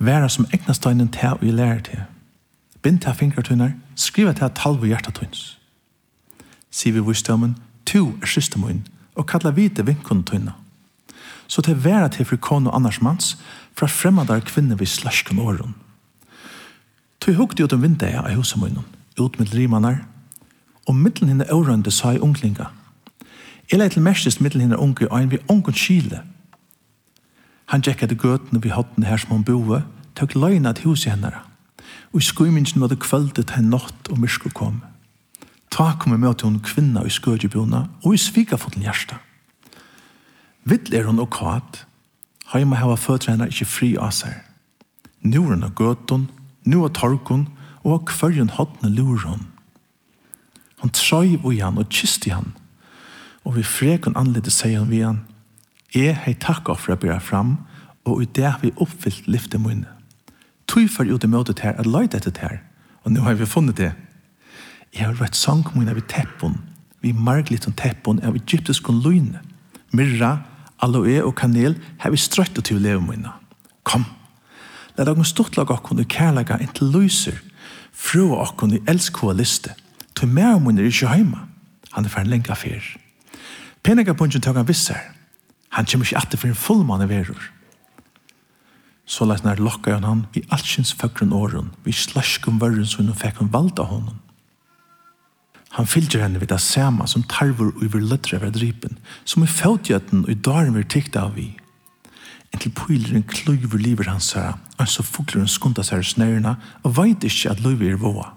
Væra 0.00 0.28
som 0.28 0.46
egna 0.52 0.72
steinen 0.72 1.08
til 1.08 1.28
og 1.28 1.42
i 1.44 1.50
lærer 1.50 1.80
til. 1.80 2.02
Bind 2.82 2.98
til 2.98 3.14
fingertunner, 3.14 3.70
skriva 3.96 4.32
til 4.32 4.48
talv 4.54 4.80
og 4.80 4.86
hjertetunns. 4.86 5.58
Sier 6.70 6.92
vi 6.92 7.02
vursdommen, 7.04 7.56
to 7.86 8.14
er 8.22 8.26
systemoin, 8.26 8.86
og 9.14 9.26
kalla 9.26 9.50
vite 9.50 9.86
vinkuntunna. 9.86 10.52
Så 11.46 11.62
til 11.62 11.84
væra 11.84 12.08
til 12.08 12.24
frikon 12.24 12.66
og 12.66 12.76
annars 12.76 13.02
mans, 13.02 13.38
fra 13.76 13.86
fremadar 13.86 14.40
kvinne 14.40 14.78
vi 14.78 14.86
slasken 14.86 15.38
åren. 15.38 15.74
Tøy 17.20 17.34
hukte 17.34 17.64
ut 17.64 17.72
om 17.72 17.82
vindeia 17.82 18.22
av 18.22 18.34
husamunnen, 18.34 18.84
ut 19.20 19.38
med 19.38 19.54
rimanar, 19.54 20.06
og 20.88 20.96
middelen 20.96 21.28
henne 21.28 21.52
årende 21.52 21.90
sa 21.90 22.14
i 22.14 22.18
unglinga. 22.18 22.70
Jeg 23.70 23.78
leit 23.78 23.92
til 23.92 24.02
merkist 24.02 24.40
middelen 24.40 24.70
henne 24.70 24.78
unge 24.78 25.08
og 25.10 25.20
en 25.20 25.30
vi 25.30 25.38
unge 25.48 25.72
kile, 25.72 26.22
Han 27.70 27.84
gikk 27.86 28.02
etter 28.02 28.18
gøtene 28.18 28.58
vi 28.62 28.72
hatt 28.74 28.96
den 28.96 29.06
her 29.06 29.20
som 29.20 29.36
hun 29.36 29.46
boe, 29.46 29.84
tøk 30.18 30.34
løgnet 30.34 30.80
til 30.80 30.90
huset 30.90 31.12
henne. 31.12 31.30
Og 32.10 32.18
i 32.18 32.26
skuimingen 32.26 32.82
var 32.82 32.90
det 32.90 32.98
kvöldet 33.04 33.46
til 33.46 33.62
en 33.62 33.70
natt 33.70 34.10
og 34.10 34.18
myrsko 34.18 34.50
kom. 34.50 34.80
Ta 35.70 35.92
kom 35.94 36.18
med 36.18 36.34
til 36.38 36.50
hun 36.50 36.64
kvinna 36.66 37.04
i 37.06 37.12
skødjebjona 37.14 37.84
og 38.02 38.14
i 38.14 38.18
svika 38.18 38.58
fått 38.58 38.74
den 38.74 38.82
hjärsta. 38.82 39.20
Vill 40.64 40.94
er 40.94 41.06
hun 41.06 41.22
og 41.22 41.30
kvart, 41.30 41.86
heima 42.52 42.76
hava 42.76 42.98
føtre 42.98 43.32
henne 43.32 43.46
ikkje 43.48 43.70
fri 43.70 43.92
av 43.96 44.10
seg. 44.18 44.34
Nu 45.22 45.44
er 45.46 45.54
hun 45.54 45.64
av 45.64 45.74
gøtun, 45.78 46.26
nu 46.66 46.82
er 46.84 46.90
torkun, 46.90 47.46
og 47.84 47.92
av 47.94 48.04
kvørjen 48.10 48.50
hodne 48.58 48.90
lurer 48.90 49.30
hun. 49.30 49.46
Han 50.82 50.90
trøy 50.90 51.38
og 51.38 51.54
han 51.54 51.78
og 51.78 51.88
kysti 51.88 52.34
han, 52.34 52.50
og 53.44 53.56
vi 53.56 53.62
frekon 53.62 54.18
anledde 54.18 54.50
seg 54.50 54.74
han 54.74 54.90
vi 54.90 55.04
han, 55.06 55.22
Jeg 55.90 56.14
hei 56.22 56.36
takk 56.38 56.68
for 56.78 56.94
å 56.94 57.00
bære 57.02 57.18
fram, 57.18 57.56
og 58.06 58.22
i 58.22 58.28
det 58.38 58.50
vi 58.62 58.70
oppfyllt 58.78 59.26
lyfte 59.26 59.58
munne. 59.58 59.88
Tøy 60.70 60.86
for 60.86 61.08
jo 61.08 61.18
det 61.18 61.30
møtet 61.30 61.64
her, 61.64 61.74
at 61.74 61.88
løyde 61.88 62.14
etter 62.20 62.36
her, 62.38 62.60
og 63.02 63.10
nå 63.10 63.24
har 63.26 63.34
vi 63.34 63.48
funnet 63.48 63.80
det. 63.80 63.90
Jeg 64.94 65.08
har 65.08 65.18
vært 65.18 65.34
sang 65.34 65.64
munne 65.74 65.96
ved 65.96 66.06
teppon, 66.06 66.60
vi 67.02 67.10
marglit 67.10 67.66
om 67.66 67.74
teppon 67.74 68.22
av 68.22 68.38
egyptisk 68.38 68.92
løgne. 68.94 69.42
Myrra, 69.90 70.44
aloe 70.78 71.18
og 71.24 71.34
kanel 71.34 71.74
har 71.98 72.14
vi 72.14 72.22
strøtt 72.22 72.62
til 72.62 72.78
leve 72.78 73.02
munne. 73.02 73.34
Kom, 73.82 74.06
la 74.94 75.08
dagen 75.08 75.26
stortlag 75.26 75.74
okkon 75.74 76.04
i 76.04 76.06
kærlaga 76.06 76.62
inntil 76.62 76.94
løyser, 76.94 77.42
fru 77.90 78.30
okkon 78.38 78.78
i 78.78 78.84
elskua 78.86 79.34
liste, 79.34 79.74
tøy 80.14 80.30
mer 80.30 80.60
munne 80.62 80.84
er 80.84 80.92
ikke 80.92 81.10
heima. 81.10 81.48
Han 81.96 82.06
er 82.06 82.14
ferdig 82.14 82.30
lenge 82.30 82.54
affær. 82.54 82.84
Penega 83.82 84.14
punchen 84.14 84.44
tøk 84.44 84.60
han 84.60 84.68
visser, 84.68 85.00
Han 85.76 85.86
kommer 85.86 86.06
ikke 86.06 86.18
alltid 86.18 86.38
for 86.42 86.50
en 86.50 86.58
fullmann 86.58 87.04
i 87.04 87.08
verur. 87.10 87.50
Så 89.06 89.26
lagt 89.26 89.44
nær 89.44 89.58
lokka 89.58 89.94
han 89.96 90.06
han 90.06 90.26
i 90.38 90.42
allsins 90.54 90.92
føkren 90.94 91.32
åren, 91.34 91.70
vi 91.84 91.92
slaskum 91.92 92.60
vörren 92.62 92.86
så 92.86 93.02
hun 93.02 93.14
fikk 93.14 93.42
hun 93.42 93.52
valda 93.52 93.86
honom. 93.90 94.18
Han 95.78 95.86
fylgjer 95.86 96.22
henne 96.24 96.40
vid 96.42 96.50
det 96.50 96.60
sama 96.62 97.06
som 97.06 97.22
tarvor 97.30 97.70
og 97.76 97.82
iver 97.86 98.02
løttere 98.02 98.40
ved 98.42 98.88
som 99.24 99.42
i 99.42 99.46
fæutgjøtten 99.46 100.24
og 100.24 100.30
i 100.30 100.34
daren 100.34 100.74
vi 100.74 100.84
tykt 100.84 101.16
av 101.16 101.34
vi. 101.34 101.56
En 102.52 102.58
til 102.58 102.72
pyleren 102.74 103.22
kløyver 103.22 103.78
liver 103.78 104.10
hans 104.10 104.32
særa, 104.32 104.58
og 104.78 104.88
så 104.88 105.02
fugleren 105.02 105.48
skunda 105.48 105.82
særa 105.82 106.02
snærna, 106.02 106.56
og 106.82 106.96
veit 106.96 107.22
ikkje 107.22 107.50
at 107.50 107.60
løyver 107.62 107.92
er 107.92 107.96
våa. 108.02 108.32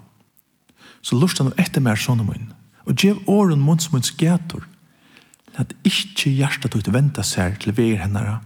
Så 1.02 1.18
lort 1.18 1.38
han 1.38 1.52
etter 1.58 1.82
mer 1.82 1.98
sånne 1.98 2.22
munn, 2.22 2.52
og 2.86 2.94
gjev 2.94 3.18
åren 3.26 3.60
munns 3.60 3.90
munns 3.92 4.14
at 5.60 5.74
ikkje 5.86 6.32
hjertet 6.38 6.74
ut 6.74 6.90
venta 6.92 7.22
seg 7.26 7.60
til 7.62 7.74
veier 7.76 8.02
hennara. 8.02 8.40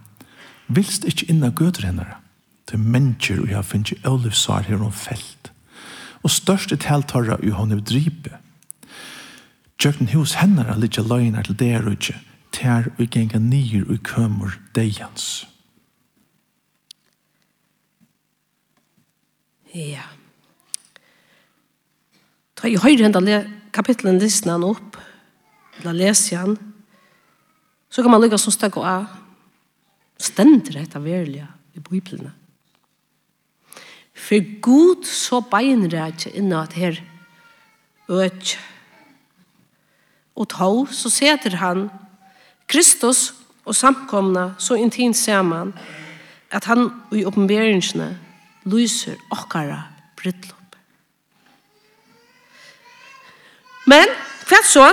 Vilst 0.68 1.06
ikkje 1.08 1.30
inna 1.32 1.50
gøter 1.50 1.88
hennara. 1.88 2.20
Til 2.68 2.82
mennesker 2.84 3.40
og 3.40 3.52
jeg 3.52 3.64
finnes 3.64 3.94
ikke 3.94 4.10
ølivsvar 4.12 4.66
her 4.68 4.82
om 4.84 4.92
felt. 4.92 5.52
Og 6.22 6.30
største 6.34 6.76
teltarra 6.76 7.38
i 7.42 7.54
hon 7.54 7.72
er 7.72 7.80
dripe. 7.80 8.36
Tjøkken 9.78 10.10
hos 10.12 10.36
hennara 10.40 10.74
litja 10.76 11.04
løgnar 11.06 11.46
til 11.46 11.56
det 11.56 11.70
er 11.78 11.86
ikke, 11.92 12.16
tær 12.52 12.90
og 12.98 13.06
genga 13.14 13.38
nyer 13.38 13.86
og 13.88 14.02
kømur 14.04 14.58
deians. 14.74 15.46
Ja. 19.72 20.02
Da 22.58 22.66
jeg 22.66 22.82
høyre 22.82 23.06
hendene 23.06 23.44
kapitlen 23.72 24.18
lysna 24.18 24.56
han 24.56 24.66
opp, 24.66 24.96
la 25.84 25.92
leser 25.94 26.42
han, 26.42 26.56
Så 27.90 28.02
kan 28.02 28.10
man 28.10 28.20
lukka 28.22 28.38
som 28.38 28.52
stakk 28.52 28.76
og 28.80 28.86
av. 28.88 29.06
Stender 30.18 30.80
dette 30.80 31.00
verlige 31.02 31.46
i 31.74 31.80
Bibelen. 31.80 32.32
For 34.18 34.42
god 34.60 35.06
så 35.06 35.40
beinrætje 35.40 36.32
inna 36.36 36.64
at 36.66 36.74
her 36.74 36.98
øk 38.08 38.56
og 40.38 40.48
tå, 40.48 40.86
så 40.90 41.10
seter 41.10 41.56
han 41.56 41.88
Kristus 42.68 43.34
og 43.64 43.76
samkomna 43.76 44.52
så 44.58 44.74
intimt 44.74 45.16
saman 45.16 45.72
at 46.50 46.64
han 46.64 46.90
i 47.12 47.24
oppenberingsene 47.24 48.12
lyser 48.64 49.16
okkara 49.30 49.82
brittlopp 50.16 50.76
Men, 53.88 54.10
hva 54.48 54.58
så, 54.68 54.84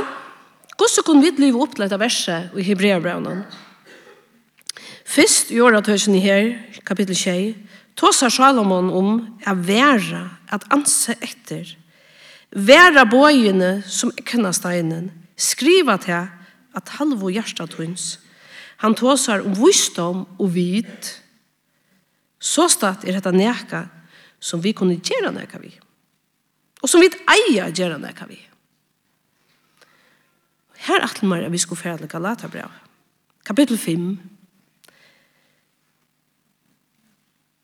Hvordan 0.76 1.06
kunne 1.08 1.24
vi 1.24 1.32
leve 1.40 1.62
opp 1.64 1.76
til 1.76 1.86
dette 1.86 2.00
verset 2.00 2.56
i 2.58 2.66
Hebreabraunen? 2.68 3.46
Først 5.06 5.52
i 5.54 5.62
året 5.64 5.88
høysen 5.88 6.18
i 6.18 6.24
her, 6.24 6.56
kapittel 6.84 7.16
6, 7.16 7.56
tåser 7.96 8.34
Salomon 8.34 8.90
om 8.92 9.12
å 9.48 9.56
være, 9.56 10.24
at 10.52 10.66
anse 10.74 11.16
etter. 11.24 11.70
Være 12.52 13.06
bøyene 13.10 13.80
som 13.88 14.12
ekna 14.20 14.52
steinen, 14.56 15.10
skriva 15.38 15.98
til 16.04 16.28
at 16.76 16.92
halvo 17.00 17.32
hjertet 17.32 17.78
hunds. 17.80 18.18
Han 18.84 18.96
tåser 18.96 19.46
om 19.46 19.56
visdom 19.56 20.26
og 20.38 20.52
vid. 20.56 21.12
Så 22.40 22.68
statt 22.72 23.08
er 23.08 23.16
dette 23.18 23.32
neka 23.32 23.86
som 24.44 24.62
vi 24.64 24.76
kunne 24.76 25.00
gjøre 25.00 25.32
neka 25.36 25.62
vi. 25.64 25.72
Og 26.84 26.92
som 26.92 27.02
vi 27.02 27.10
eier 27.10 27.72
gjøre 27.72 27.98
neka 28.02 28.28
vi. 28.30 28.38
Her 30.86 31.00
er 31.00 31.08
alt 31.08 31.24
mer 31.24 31.50
vi 31.50 31.58
skulle 31.58 31.82
fære 31.82 31.98
til 31.98 32.10
Galaterbrev. 32.10 32.69
Kapitel 33.45 33.78
5. 33.78 34.19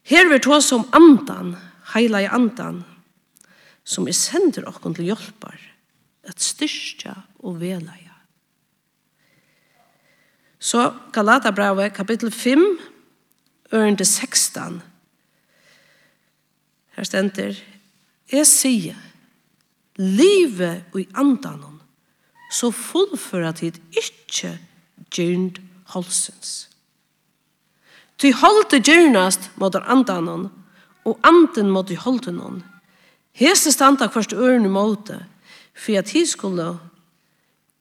Her 0.10 0.30
vil 0.30 0.42
ta 0.42 0.60
som 0.62 0.88
andan, 0.94 1.56
heila 1.94 2.24
i 2.24 2.30
andan, 2.30 2.82
som 3.84 4.08
er 4.08 4.18
sender 4.18 4.66
okkon 4.70 4.96
til 4.98 5.12
hjelpar, 5.12 5.60
at 6.24 6.42
styrstja 6.42 7.14
og 7.46 7.60
velaja. 7.62 8.16
Så 10.60 10.92
Galaterbrevet, 11.14 11.94
kapitel 11.94 12.32
5, 12.32 12.80
ørende 13.74 14.06
16. 14.06 14.82
Her 16.98 17.04
stender, 17.04 17.58
jeg 18.32 18.48
sier, 18.48 18.98
livet 19.98 20.84
og 20.94 21.02
i 21.02 21.08
andan 21.18 21.81
så 22.52 22.72
fullfører 22.72 23.56
tid 23.56 23.80
ikke 23.96 24.58
gjørnd 25.12 25.62
holsens. 25.94 26.68
Ty 28.20 28.34
holde 28.38 28.82
gjørnast 28.84 29.50
mot 29.58 29.76
andanon, 29.76 30.50
og 31.06 31.18
anden 31.26 31.72
mot 31.74 31.90
holde 32.04 32.36
noen. 32.36 32.62
Hese 33.34 33.72
standa 33.72 34.12
først 34.12 34.36
ørene 34.36 34.70
måte, 34.70 35.24
for 35.74 35.98
at 35.98 36.12
de 36.14 36.26
skulle 36.28 36.68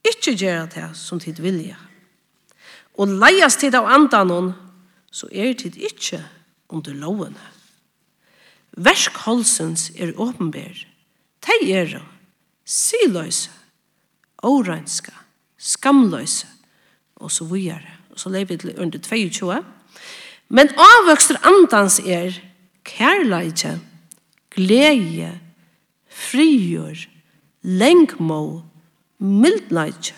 ikke 0.07 0.37
gjøre 0.39 0.67
det 0.73 0.89
som 0.97 1.21
tid 1.21 1.43
vilja. 1.43 1.77
Og 2.97 3.11
leias 3.21 3.59
tid 3.61 3.75
av 3.75 3.91
andanon, 3.91 4.55
så 5.11 5.29
er 5.33 5.53
tid 5.59 5.77
ikke 5.77 6.23
under 6.71 6.95
lovene. 6.95 7.47
Versk 8.79 9.17
holsens 9.27 9.91
er 9.99 10.15
åpenbær. 10.17 10.87
Tei 11.43 11.73
er 11.75 11.99
siløse 12.65 13.51
oranska, 14.43 15.13
skamløse, 15.59 16.47
og 17.17 17.31
så 17.31 17.45
vujere. 17.45 17.99
Og 18.11 18.21
så 18.21 18.29
lever 18.29 18.57
vi 18.57 18.75
under 18.79 18.99
22. 18.99 19.65
Men 20.49 20.69
avvøkster 20.69 21.37
andans 21.47 22.01
er 22.01 22.35
kærleidje, 22.85 23.79
glede, 24.51 25.41
frigjør, 26.09 27.07
lengmå, 27.63 28.63
mildleidje, 29.19 30.17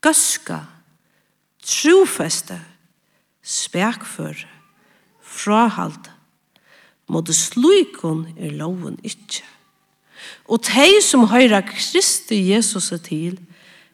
gøska, 0.00 0.58
trofeste, 1.62 2.58
spekføre, 3.42 4.48
frahalt. 5.22 6.10
Måte 7.08 7.32
slukon 7.32 8.26
er 8.36 8.52
loven 8.56 8.98
ikkje. 9.04 9.44
Og 10.48 10.62
de 10.64 11.02
som 11.04 11.26
høyrer 11.28 11.66
Kristi 11.66 12.40
Jesus 12.50 12.92
til, 13.04 13.38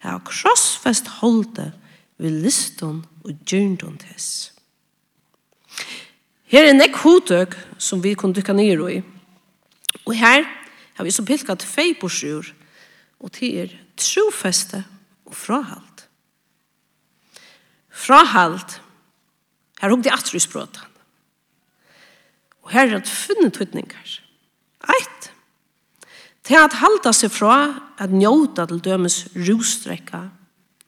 er 0.02 0.20
krossfest 0.24 1.08
holde 1.20 1.72
ved 2.18 2.42
liston 2.44 3.04
og 3.24 3.32
gjørndon 3.48 3.98
tess. 3.98 4.52
Her 6.44 6.68
er 6.68 6.76
nekk 6.76 7.00
hodøk 7.02 7.56
som 7.78 8.02
vi 8.04 8.14
kunne 8.14 8.36
dykka 8.36 8.52
ned 8.54 8.84
i. 8.92 9.00
Og 10.04 10.14
her 10.14 10.44
har 10.94 11.04
vi 11.04 11.10
så 11.10 11.24
pilkat 11.24 11.64
sjur, 12.10 12.46
og 13.20 13.32
til 13.32 13.58
er 13.58 13.74
trofeste 13.96 14.84
og 15.26 15.34
frahalt. 15.34 16.08
Frahalt, 17.90 18.80
her 19.80 19.90
hugde 19.90 20.12
atru 20.12 20.36
i 20.36 20.40
språtan. 20.40 20.90
Og 22.62 22.70
her 22.70 22.86
er 22.86 22.98
det 22.98 23.08
funnet 23.08 23.54
tøytningar. 23.54 24.20
Eit, 24.88 25.33
til 26.44 26.60
at 26.60 26.76
halda 26.76 27.12
seg 27.16 27.32
fra 27.32 27.56
at 28.00 28.12
njóta 28.12 28.66
til 28.68 28.82
dømes 28.84 29.24
rústrekka, 29.32 30.26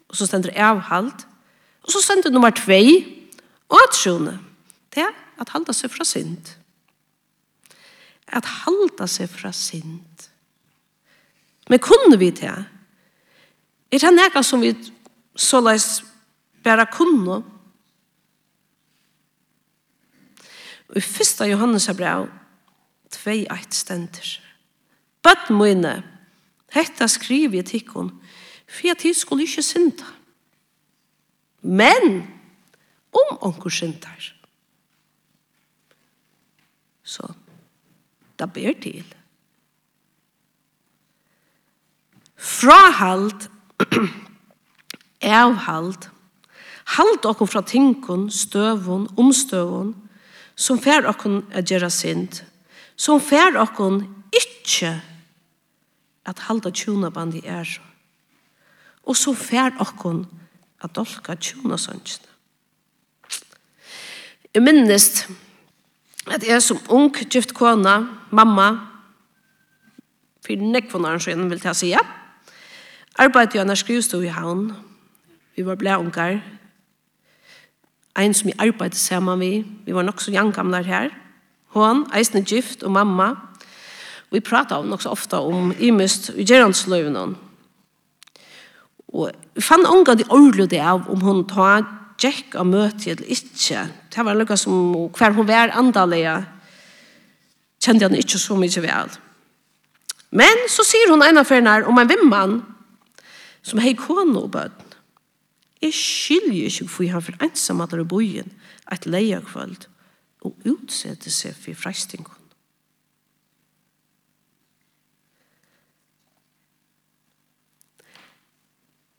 og 0.07 0.15
så 0.15 0.27
stendur 0.27 0.53
avhald, 0.53 1.25
og 1.83 1.91
så 1.91 2.01
stendur 2.03 2.31
nummer 2.31 2.53
2, 2.53 2.77
og 3.69 3.79
at 3.83 3.97
sjone, 3.97 4.37
til 4.93 5.09
at 5.41 5.49
halda 5.49 5.73
seg 5.73 5.91
fra 5.91 6.05
synd. 6.05 6.53
At 8.27 8.45
halda 8.63 9.07
seg 9.07 9.29
fra 9.31 9.51
synd. 9.55 10.27
Men 11.69 11.79
kunne 11.79 12.19
vi 12.19 12.31
til? 12.31 12.65
Er 13.91 13.99
det 14.03 14.13
nekka 14.13 14.43
som 14.43 14.61
vi 14.61 14.73
såleis 15.35 16.03
bæra 16.63 16.85
kunne? 16.91 17.41
Og 20.87 20.95
i 20.95 21.03
1. 21.03 21.49
Johannes 21.51 21.89
brev 21.97 22.27
2.1 23.15 23.71
stendur 23.71 24.46
Bøtt 25.23 25.49
mine, 25.49 26.01
hetta 26.73 27.07
skriv 27.07 27.55
jeg 27.57 27.65
tikkun, 27.65 28.11
for 28.67 28.91
at 28.91 29.05
jeg 29.05 29.15
skulle 29.15 29.47
ikke 29.47 29.63
synda. 29.63 30.05
Men, 31.61 32.27
om 33.11 33.37
onkur 33.41 33.69
syndar, 33.73 34.33
så, 37.03 37.27
da 38.39 38.45
ber 38.45 38.75
til. 38.83 39.15
Frahald, 42.37 43.49
avhald, 45.21 46.09
halt 46.95 47.25
okkur 47.25 47.49
fra 47.49 47.61
tinkun, 47.61 48.29
støvun, 48.31 49.07
omstøvun, 49.17 49.95
som 50.55 50.79
fær 50.81 51.07
okkur 51.09 51.41
a 51.53 51.63
gjerra 51.63 51.89
synd, 51.93 52.43
som 52.95 53.21
fær 53.21 53.57
okkur 53.59 54.03
ikke 54.33 55.01
at 56.27 56.39
halda 56.39 56.71
tjuna 56.71 57.09
bandi 57.09 57.41
er. 57.45 57.67
Og 59.07 59.15
så 59.15 59.33
fær 59.33 59.77
okkon 59.79 60.25
at 60.83 60.95
dolka 60.95 61.35
tjuna 61.35 61.77
sønnsene. 61.77 62.27
Jeg 64.53 64.63
minnest 64.63 65.27
at 66.27 66.43
jeg 66.47 66.61
som 66.63 66.79
ung 66.89 67.13
gift 67.29 67.53
kona, 67.53 67.99
mamma, 68.31 68.69
for 70.43 70.55
nekvånaren 70.55 71.19
så 71.19 71.35
vil 71.35 71.59
ta 71.59 71.73
ja. 71.85 71.99
arbeidde 73.15 73.57
jeg 73.57 73.65
når 73.65 73.75
skrivstod 73.75 74.23
i 74.23 74.31
havn. 74.31 74.71
Vi 75.55 75.65
var 75.65 75.75
blei 75.75 75.95
ungar. 75.95 76.39
En 78.17 78.33
som 78.33 78.47
vi 78.47 78.53
arbeidde 78.59 78.95
sammen 78.95 79.39
vi. 79.39 79.65
vi 79.85 79.93
var 79.93 80.01
nok 80.01 80.21
så 80.21 80.31
jangamlar 80.31 80.83
her. 80.83 81.09
Hon, 81.67 82.07
eisne 82.13 82.41
gift 82.41 82.83
og 82.83 82.91
mamma, 82.91 83.35
Vi 84.31 84.41
pratar 84.43 84.79
om 84.79 84.97
så 84.99 85.09
ofta 85.09 85.39
om 85.39 85.71
imist 85.79 86.29
i 86.35 86.45
gerandsløyvene. 86.45 87.27
Og 89.13 89.31
vi 89.55 89.63
fann 89.63 89.87
unga 89.87 90.17
de 90.19 90.27
ordelig 90.29 90.69
det 90.73 90.81
av 90.83 91.07
om 91.09 91.21
hun 91.23 91.45
tar 91.47 91.85
Jack 92.17 92.55
av 92.57 92.65
møte 92.65 93.11
eller 93.13 93.29
ikke. 93.29 93.83
Det 94.09 94.23
var 94.25 94.35
noe 94.35 94.57
som 94.57 94.95
hver 95.13 95.35
hun 95.37 95.47
var 95.47 95.69
andalega 95.77 96.39
kjente 97.77 98.07
han 98.07 98.17
ikke 98.17 98.39
så 98.41 98.57
mye 98.57 98.83
vel. 98.83 99.11
Men 100.33 100.65
så 100.71 100.83
sier 100.83 101.11
hun 101.11 101.21
en 101.21 101.29
ena 101.29 101.45
fyrir 101.47 101.85
om 101.87 101.99
en 102.01 102.09
vimmann 102.09 102.57
som 103.61 103.79
hei 103.83 103.93
kone 103.97 104.35
og 104.41 104.51
bøten. 104.55 104.83
Jeg 105.77 105.93
skiljer 105.93 106.71
ikke 106.71 106.89
for 106.89 107.13
han 107.13 107.21
for 107.21 107.45
ensam 107.45 107.83
at 107.85 107.93
det 107.93 108.01
er 108.01 108.09
bojen 108.09 108.49
et 108.91 109.05
leia 109.05 109.39
kvöld 109.45 109.85
og 110.41 110.57
utsette 110.65 111.29
seg 111.31 111.53
for 111.53 111.77
frestingen. 111.77 112.36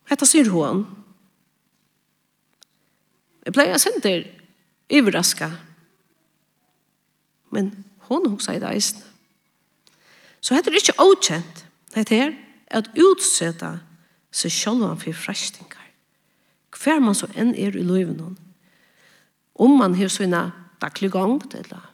Hetta 0.09 0.27
sier 0.29 0.49
hon. 0.53 0.85
Jeg 3.45 3.55
pleier 3.57 3.77
å 3.77 3.81
sende 3.81 4.13
overraska. 4.93 5.51
Men 7.53 7.73
hon 8.09 8.27
hun 8.29 8.41
sier 8.43 8.61
det 8.61 8.73
eisen. 8.73 9.05
Så 10.41 10.57
hetta 10.57 10.71
er 10.71 10.81
ikke 10.81 10.99
avkjent. 11.03 11.65
Hetta 11.97 12.17
er 12.17 12.35
at 12.77 12.91
utsetta 12.97 13.79
seg 14.35 14.53
sjálvan 14.53 15.01
for 15.01 15.17
frestingar. 15.17 15.89
Hver 16.79 17.01
man 17.03 17.17
så 17.17 17.29
enn 17.35 17.55
er 17.57 17.77
i 17.77 17.85
løyven 17.85 18.21
hon. 18.23 18.37
Om 19.59 19.79
man 19.81 19.97
har 19.99 20.13
sånne 20.13 20.45
daglig 20.79 21.11
gang, 21.11 21.41
eller 21.59 21.89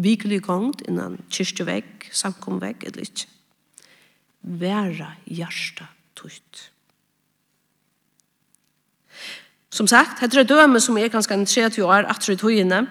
vikelig 0.00 0.40
gang 0.46 0.70
innan 0.88 1.18
kyrkjevegg, 1.28 2.08
samkomvegg, 2.14 2.86
eller 2.88 3.04
ikke. 3.04 3.28
Væra 4.40 5.12
hjärsta 5.28 5.90
tutt. 6.16 6.70
Som 9.70 9.86
sagt, 9.86 10.18
heter 10.20 10.42
er 10.42 10.48
døme 10.48 10.80
som 10.80 10.98
er 10.98 11.08
ganske 11.08 11.36
30 11.46 11.84
år, 11.84 12.08
18 12.10 12.36
tøyene. 12.38 12.86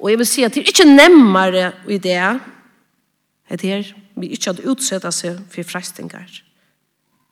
Og 0.00 0.10
jeg 0.10 0.18
vil 0.18 0.26
si 0.26 0.42
at 0.42 0.54
det 0.54 0.64
er 0.64 0.72
ikke 0.72 0.88
nemmere 0.88 1.72
i 1.88 1.98
det, 1.98 2.40
dette 3.48 3.66
her, 3.66 3.94
vi 4.16 4.26
ikke 4.26 4.50
hadde 4.50 4.68
utsettet 4.68 5.14
seg 5.14 5.40
for 5.52 5.68
frestinger. 5.68 6.42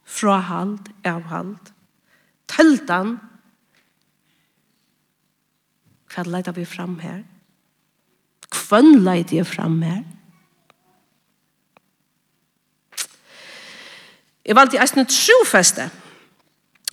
Frahald, 0.05 0.93
avhald, 1.05 1.73
tøltan, 2.49 3.17
hva 6.15 6.23
leida 6.29 6.53
vi 6.55 6.65
fram 6.69 6.99
her? 7.03 7.25
Hvem 8.69 9.01
leida 9.03 9.41
jeg 9.41 9.47
fram 9.49 9.81
her? 9.83 10.05
Jeg 14.45 14.57
valgte 14.57 14.79
eisen 14.79 15.07
trofeste. 15.09 15.89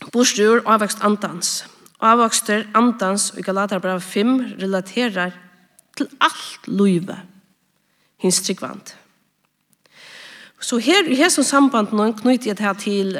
Borsdur 0.09 0.63
avvokst 0.65 1.03
andans. 1.05 1.65
Avvokster 2.01 2.65
andans 2.73 3.33
i 3.37 3.43
Galaterbrev 3.45 4.01
5 4.01 4.39
relaterar 4.61 5.35
til 5.97 6.09
alt 6.21 6.67
løyve 6.67 7.19
hins 8.17 8.41
tryggvand. 8.41 8.95
Så 10.61 10.77
her, 10.77 11.05
i 11.09 11.29
som 11.29 11.43
samband 11.43 11.93
nå 11.93 12.11
knyter 12.17 12.51
jeg 12.51 12.57
det 12.57 12.65
her 12.65 12.73
til 12.73 13.17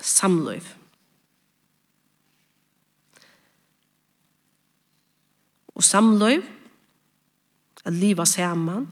samløyv. 0.00 0.62
Og 5.74 5.84
samløyv, 5.84 6.42
at 7.84 7.92
liva 7.92 8.24
saman. 8.24 8.88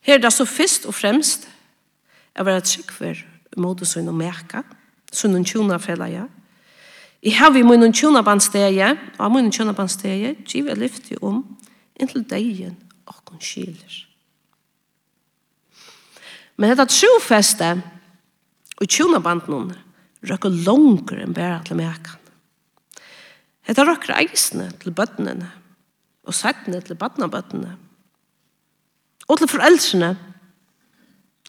Her 0.00 0.14
er 0.14 0.18
det 0.18 0.32
så 0.32 0.44
først 0.44 0.86
og 0.86 0.94
fremst 0.94 1.48
å 2.38 2.46
være 2.46 2.62
tryggver 2.62 3.24
i 3.56 3.60
måte 3.60 3.88
og 3.98 4.14
merka. 4.14 4.62
Og 4.62 4.79
sunnun 5.12 5.44
tjuna 5.44 5.78
felaja. 5.78 6.26
I 7.22 7.32
hav 7.36 7.56
i 7.56 7.64
munnun 7.66 7.92
tjuna 7.92 8.22
bandstegi, 8.24 8.86
og 9.18 9.32
munnun 9.32 9.52
tjuna 9.52 9.74
bandstegi, 9.76 10.34
giv 10.48 10.70
jeg 10.70 10.80
lyfti 10.80 11.18
om 11.22 11.42
inntil 12.00 12.24
degen 12.28 12.78
okkun 13.10 13.42
skiler. 13.42 13.98
Men 16.56 16.72
dette 16.72 16.88
trofeste 16.92 17.74
og 18.80 18.88
tjuna 18.88 19.20
bandnum 19.24 19.70
røkker 20.28 20.56
langer 20.66 21.22
enn 21.24 21.36
bæra 21.36 21.60
til 21.64 21.78
mekan. 21.80 22.16
Dette 23.68 23.84
røkker 23.86 24.16
eisne 24.18 24.70
til 24.80 24.92
bøttene 24.96 25.50
og 26.26 26.36
sættene 26.36 26.80
til 26.84 26.98
bøttene 27.00 27.76
og 29.30 29.38
til 29.38 29.48
foreldrene 29.48 30.10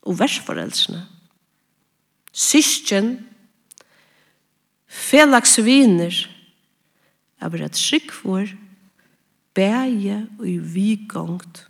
og 0.06 0.19
versforeldrene. 0.19 1.02
Syskjen 2.32 3.13
felagsviner, 4.91 6.27
av 7.41 7.56
skikk 7.73 8.12
for 8.13 8.45
bæje 9.56 10.27
og 10.39 10.47
i 10.47 10.58
vigongt 10.58 11.65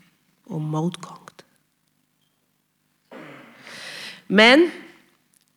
og 0.51 0.62
motgongt. 0.62 1.45
Men 4.27 4.67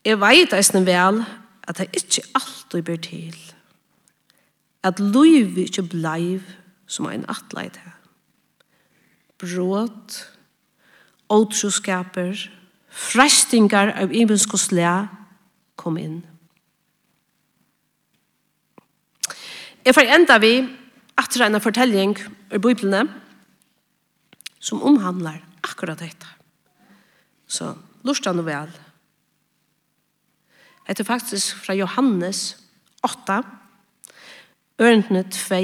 jeg 0.05 0.21
vet 0.21 0.55
eisne 0.55 0.85
vel 0.87 1.23
at 1.65 1.81
det 1.81 1.89
ikke 1.97 2.27
alltid 2.37 2.83
ber 2.87 3.01
til 3.01 3.37
at 4.85 5.01
liv 5.01 5.59
ikke 5.59 5.87
bleiv 5.89 6.43
som 6.87 7.09
ein 7.09 7.25
atleid 7.29 7.79
her. 7.81 7.97
Bråd, 9.41 10.19
åtroskaper, 11.29 12.51
frestingar 12.89 13.95
av 13.97 14.13
ibenskoslea 14.13 15.09
kom 15.81 15.97
inn. 15.99 16.21
Jeg 19.85 19.93
får 19.93 20.09
enda 20.09 20.39
vi 20.41 20.55
at 21.21 21.35
det 21.35 21.43
er 21.45 21.51
en 21.53 21.61
fortelling 21.61 22.15
i 22.57 22.59
Bibelen 22.59 23.11
som 24.57 24.81
omhandler 24.83 25.43
akkurat 25.63 26.01
dette. 26.01 26.27
Så 27.47 27.75
lurt 28.05 28.25
han 28.25 28.41
vel. 28.47 28.73
Det 30.89 31.01
er 31.01 31.05
faktisk 31.05 31.57
fra 31.67 31.77
Johannes 31.77 32.57
8, 33.05 33.43
ørentene 34.81 35.23
2 35.23 35.61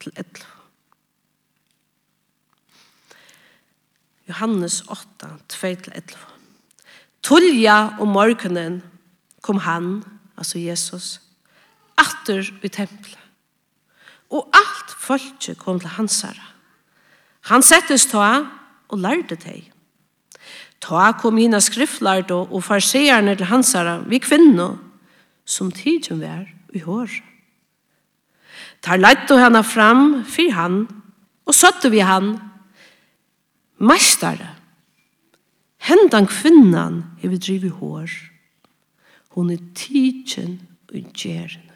til 0.00 0.12
11. 0.16 0.48
Johannes 4.28 4.80
8, 4.88 5.36
2 5.48 5.74
til 5.84 5.92
11. 5.92 6.18
Tulja 7.22 7.78
om 8.00 8.08
morgenen 8.08 8.82
kom 9.42 9.58
han, 9.58 10.04
altså 10.36 10.58
Jesus, 10.58 11.20
atter 12.00 12.48
i 12.64 12.68
tempelet 12.68 13.29
og 14.30 14.46
alt 14.54 14.94
folket 14.98 15.58
kom 15.58 15.80
til 15.80 15.94
hansara. 15.96 16.46
Han 17.50 17.62
settes 17.62 18.06
ta 18.10 18.46
og 18.90 18.98
lærte 18.98 19.36
teg. 19.40 19.70
Ta 20.80 21.10
kom 21.20 21.36
hina 21.36 21.60
skriftlærte 21.60 22.36
og 22.36 22.62
farseerne 22.64 23.34
til 23.36 23.50
hansara 23.50 23.98
vi 24.08 24.20
kvinno, 24.22 24.76
som 25.44 25.72
tidsen 25.74 26.20
vær 26.22 26.46
i 26.72 26.80
hår. 26.84 27.10
Tar 28.80 29.00
leidt 29.00 29.32
henne 29.34 29.62
fram 29.66 30.22
fyr 30.24 30.54
han, 30.56 30.86
og 31.44 31.54
søtte 31.54 31.90
vi 31.90 32.00
han, 32.00 32.36
meistare, 33.80 34.54
hendan 35.84 36.28
kvinnan 36.28 37.02
hever 37.20 37.40
driv 37.40 37.64
i 37.64 37.72
hår. 37.80 38.12
Hon 39.36 39.50
er 39.50 39.60
tidsen 39.74 40.60
og 40.88 41.12
gjerne. 41.14 41.69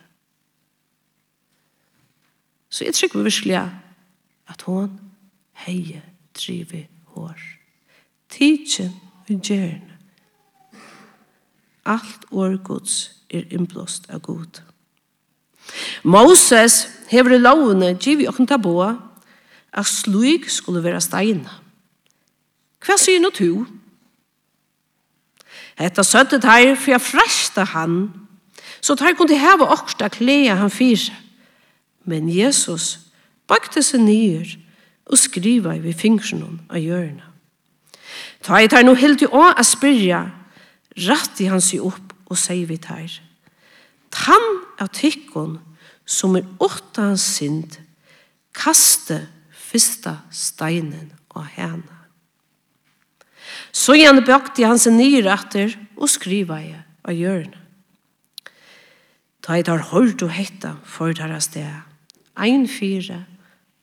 Så 2.74 2.84
jeg 2.84 2.94
trykker 2.94 3.22
virkelig 3.22 3.54
at 4.50 4.62
hon 4.66 4.90
heie 5.62 6.02
drive 6.34 6.87
hår. 7.14 7.38
Tidsen 8.30 8.90
og 9.28 9.40
gjerne. 9.46 9.94
Alt 11.87 12.26
årgods 12.32 13.12
er 13.30 13.46
innblåst 13.54 14.10
av 14.10 14.24
god. 14.26 14.58
Moses 16.02 16.88
hever 17.12 17.37
i 17.37 17.38
lovene 17.38 17.94
giv 17.94 18.24
i 18.24 18.26
åkken 18.26 18.50
tabo 18.50 18.80
at 18.82 19.87
sluik 19.87 20.50
skulle 20.50 20.82
være 20.82 21.00
steina. 21.00 21.60
Hva 22.82 22.98
sier 22.98 23.22
nå 23.22 23.30
to? 23.38 23.52
Hetta 25.78 26.02
søttet 26.02 26.44
her 26.44 26.74
for 26.74 26.90
jeg 26.96 27.06
fresta 27.06 27.70
han, 27.70 28.08
så 28.82 28.98
tar 28.98 29.12
jeg 29.12 29.20
kunne 29.20 29.38
heva 29.38 29.70
oksta 29.78 30.10
klea 30.10 30.58
han 30.58 30.74
fyrer. 30.74 31.23
Men 32.05 32.29
Jesus 32.29 33.11
bakte 33.51 33.83
seg 33.85 34.05
nyer 34.05 34.57
og 35.05 35.21
skriva 35.21 35.75
i 35.77 35.83
vi 35.85 35.93
fingrene 35.97 36.59
av 36.71 36.81
hjørnet. 36.81 37.31
Ta 38.45 38.61
i 38.61 38.69
tar 38.69 38.85
no 38.85 38.95
helt 38.97 39.23
i 39.25 39.29
å 39.29 39.45
a 39.51 39.64
spyrja, 39.64 40.27
ratt 41.09 41.40
i 41.40 41.49
hans 41.49 41.73
i 41.75 41.81
opp 41.81 42.12
og 42.29 42.38
sier 42.38 42.69
vi 42.69 42.77
tar. 42.81 43.09
Tann 44.14 44.51
av 44.81 44.93
tykkon 44.95 45.59
som 46.05 46.37
er 46.37 46.47
åtta 46.62 47.09
hans 47.09 47.25
synd, 47.38 47.79
kaste 48.55 49.25
fyrsta 49.51 50.19
steinen 50.31 51.11
av 51.35 51.49
henne. 51.57 51.90
Så 53.75 53.97
igjen 53.99 54.23
bakte 54.27 54.67
han 54.69 54.79
seg 54.81 54.95
nye 54.95 55.23
retter 55.25 55.75
og 55.97 56.11
skriva 56.12 56.61
i 56.62 56.75
av 57.05 57.17
hjørnet. 57.17 57.59
Ta 59.45 59.59
i 59.59 59.64
tar 59.67 59.83
hård 59.90 60.23
og 60.25 60.31
hetta 60.33 60.77
for 60.88 61.12
deres 61.17 61.51
sted 61.51 61.93
ein 62.37 62.66
fire 62.68 63.25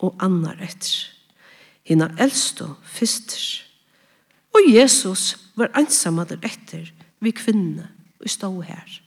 og 0.01 0.15
annar 0.23 0.59
etter. 0.63 1.09
Hina 1.87 2.11
eldstå 2.21 2.67
fyster. 2.83 3.63
Og 4.53 4.67
Jesus 4.67 5.35
var 5.55 5.71
ensamader 5.77 6.39
etter 6.45 6.91
vi 7.21 7.33
kvinne 7.35 7.87
og 8.19 8.29
stå 8.29 8.51
her. 8.61 9.01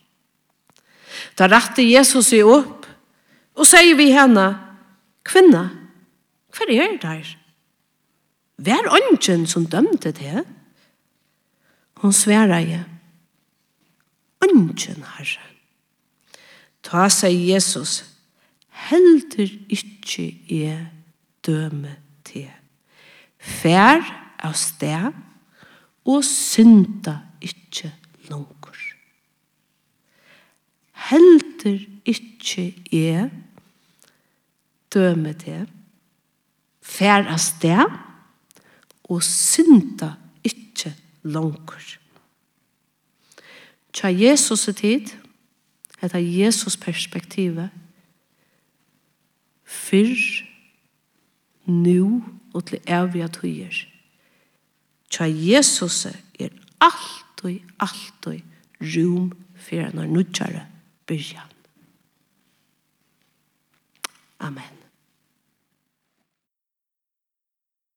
Da 1.38 1.46
rette 1.50 1.85
Jesus 1.85 2.33
seg 2.33 2.46
opp 2.48 2.88
og 3.54 3.68
sier 3.68 3.94
vi 3.98 4.11
henne, 4.14 4.48
kvinne, 5.24 5.64
hva 6.54 6.66
er 6.70 6.98
der? 7.02 7.28
Vær 8.57 8.90
ånden 8.90 9.46
som 9.50 9.66
dømte 9.66 10.12
det? 10.14 10.44
Hun 12.02 12.12
sverer 12.12 12.62
jeg, 12.62 12.85
ånden 14.42 15.04
herre. 15.16 15.46
Ta 16.83 17.09
seg 17.09 17.33
Jesus 17.33 18.13
heldur 18.74 19.50
ikkje 19.68 20.26
er 20.50 20.87
døme 21.46 21.96
til. 22.26 22.50
Fær 23.38 24.02
av 24.44 24.56
sted 24.58 25.12
og 26.04 26.24
synda 26.26 27.18
ikkje 27.44 27.92
langur. 28.30 28.80
Heldur 31.08 31.80
ikkje 32.08 32.66
er 32.92 33.28
døme 34.94 35.34
til. 35.40 35.66
Fær 36.84 37.28
av 37.28 37.40
sted 37.42 37.84
og 39.08 39.20
synda 39.24 40.14
ikkje 40.44 40.94
langur. 41.24 41.84
Tja 43.94 44.10
Jesus 44.10 44.66
er 44.68 44.74
tid, 44.74 45.12
etter 46.02 46.18
Jesus 46.18 46.76
perspektivet, 46.76 47.70
fyrr, 49.74 50.44
nu 51.66 52.22
og 52.54 52.66
til 52.66 52.80
evige 52.87 53.28
tøyer. 53.28 53.80
Tja 55.10 55.26
Jesus 55.28 56.06
er 56.06 56.48
alt 56.80 57.44
og 57.44 57.50
alt 57.80 58.26
og 58.26 58.40
rum 58.80 59.32
for 59.56 59.90
når 59.94 60.06
nødgjere 60.06 60.66
byrjan. 61.06 61.52
Amen. 64.38 64.83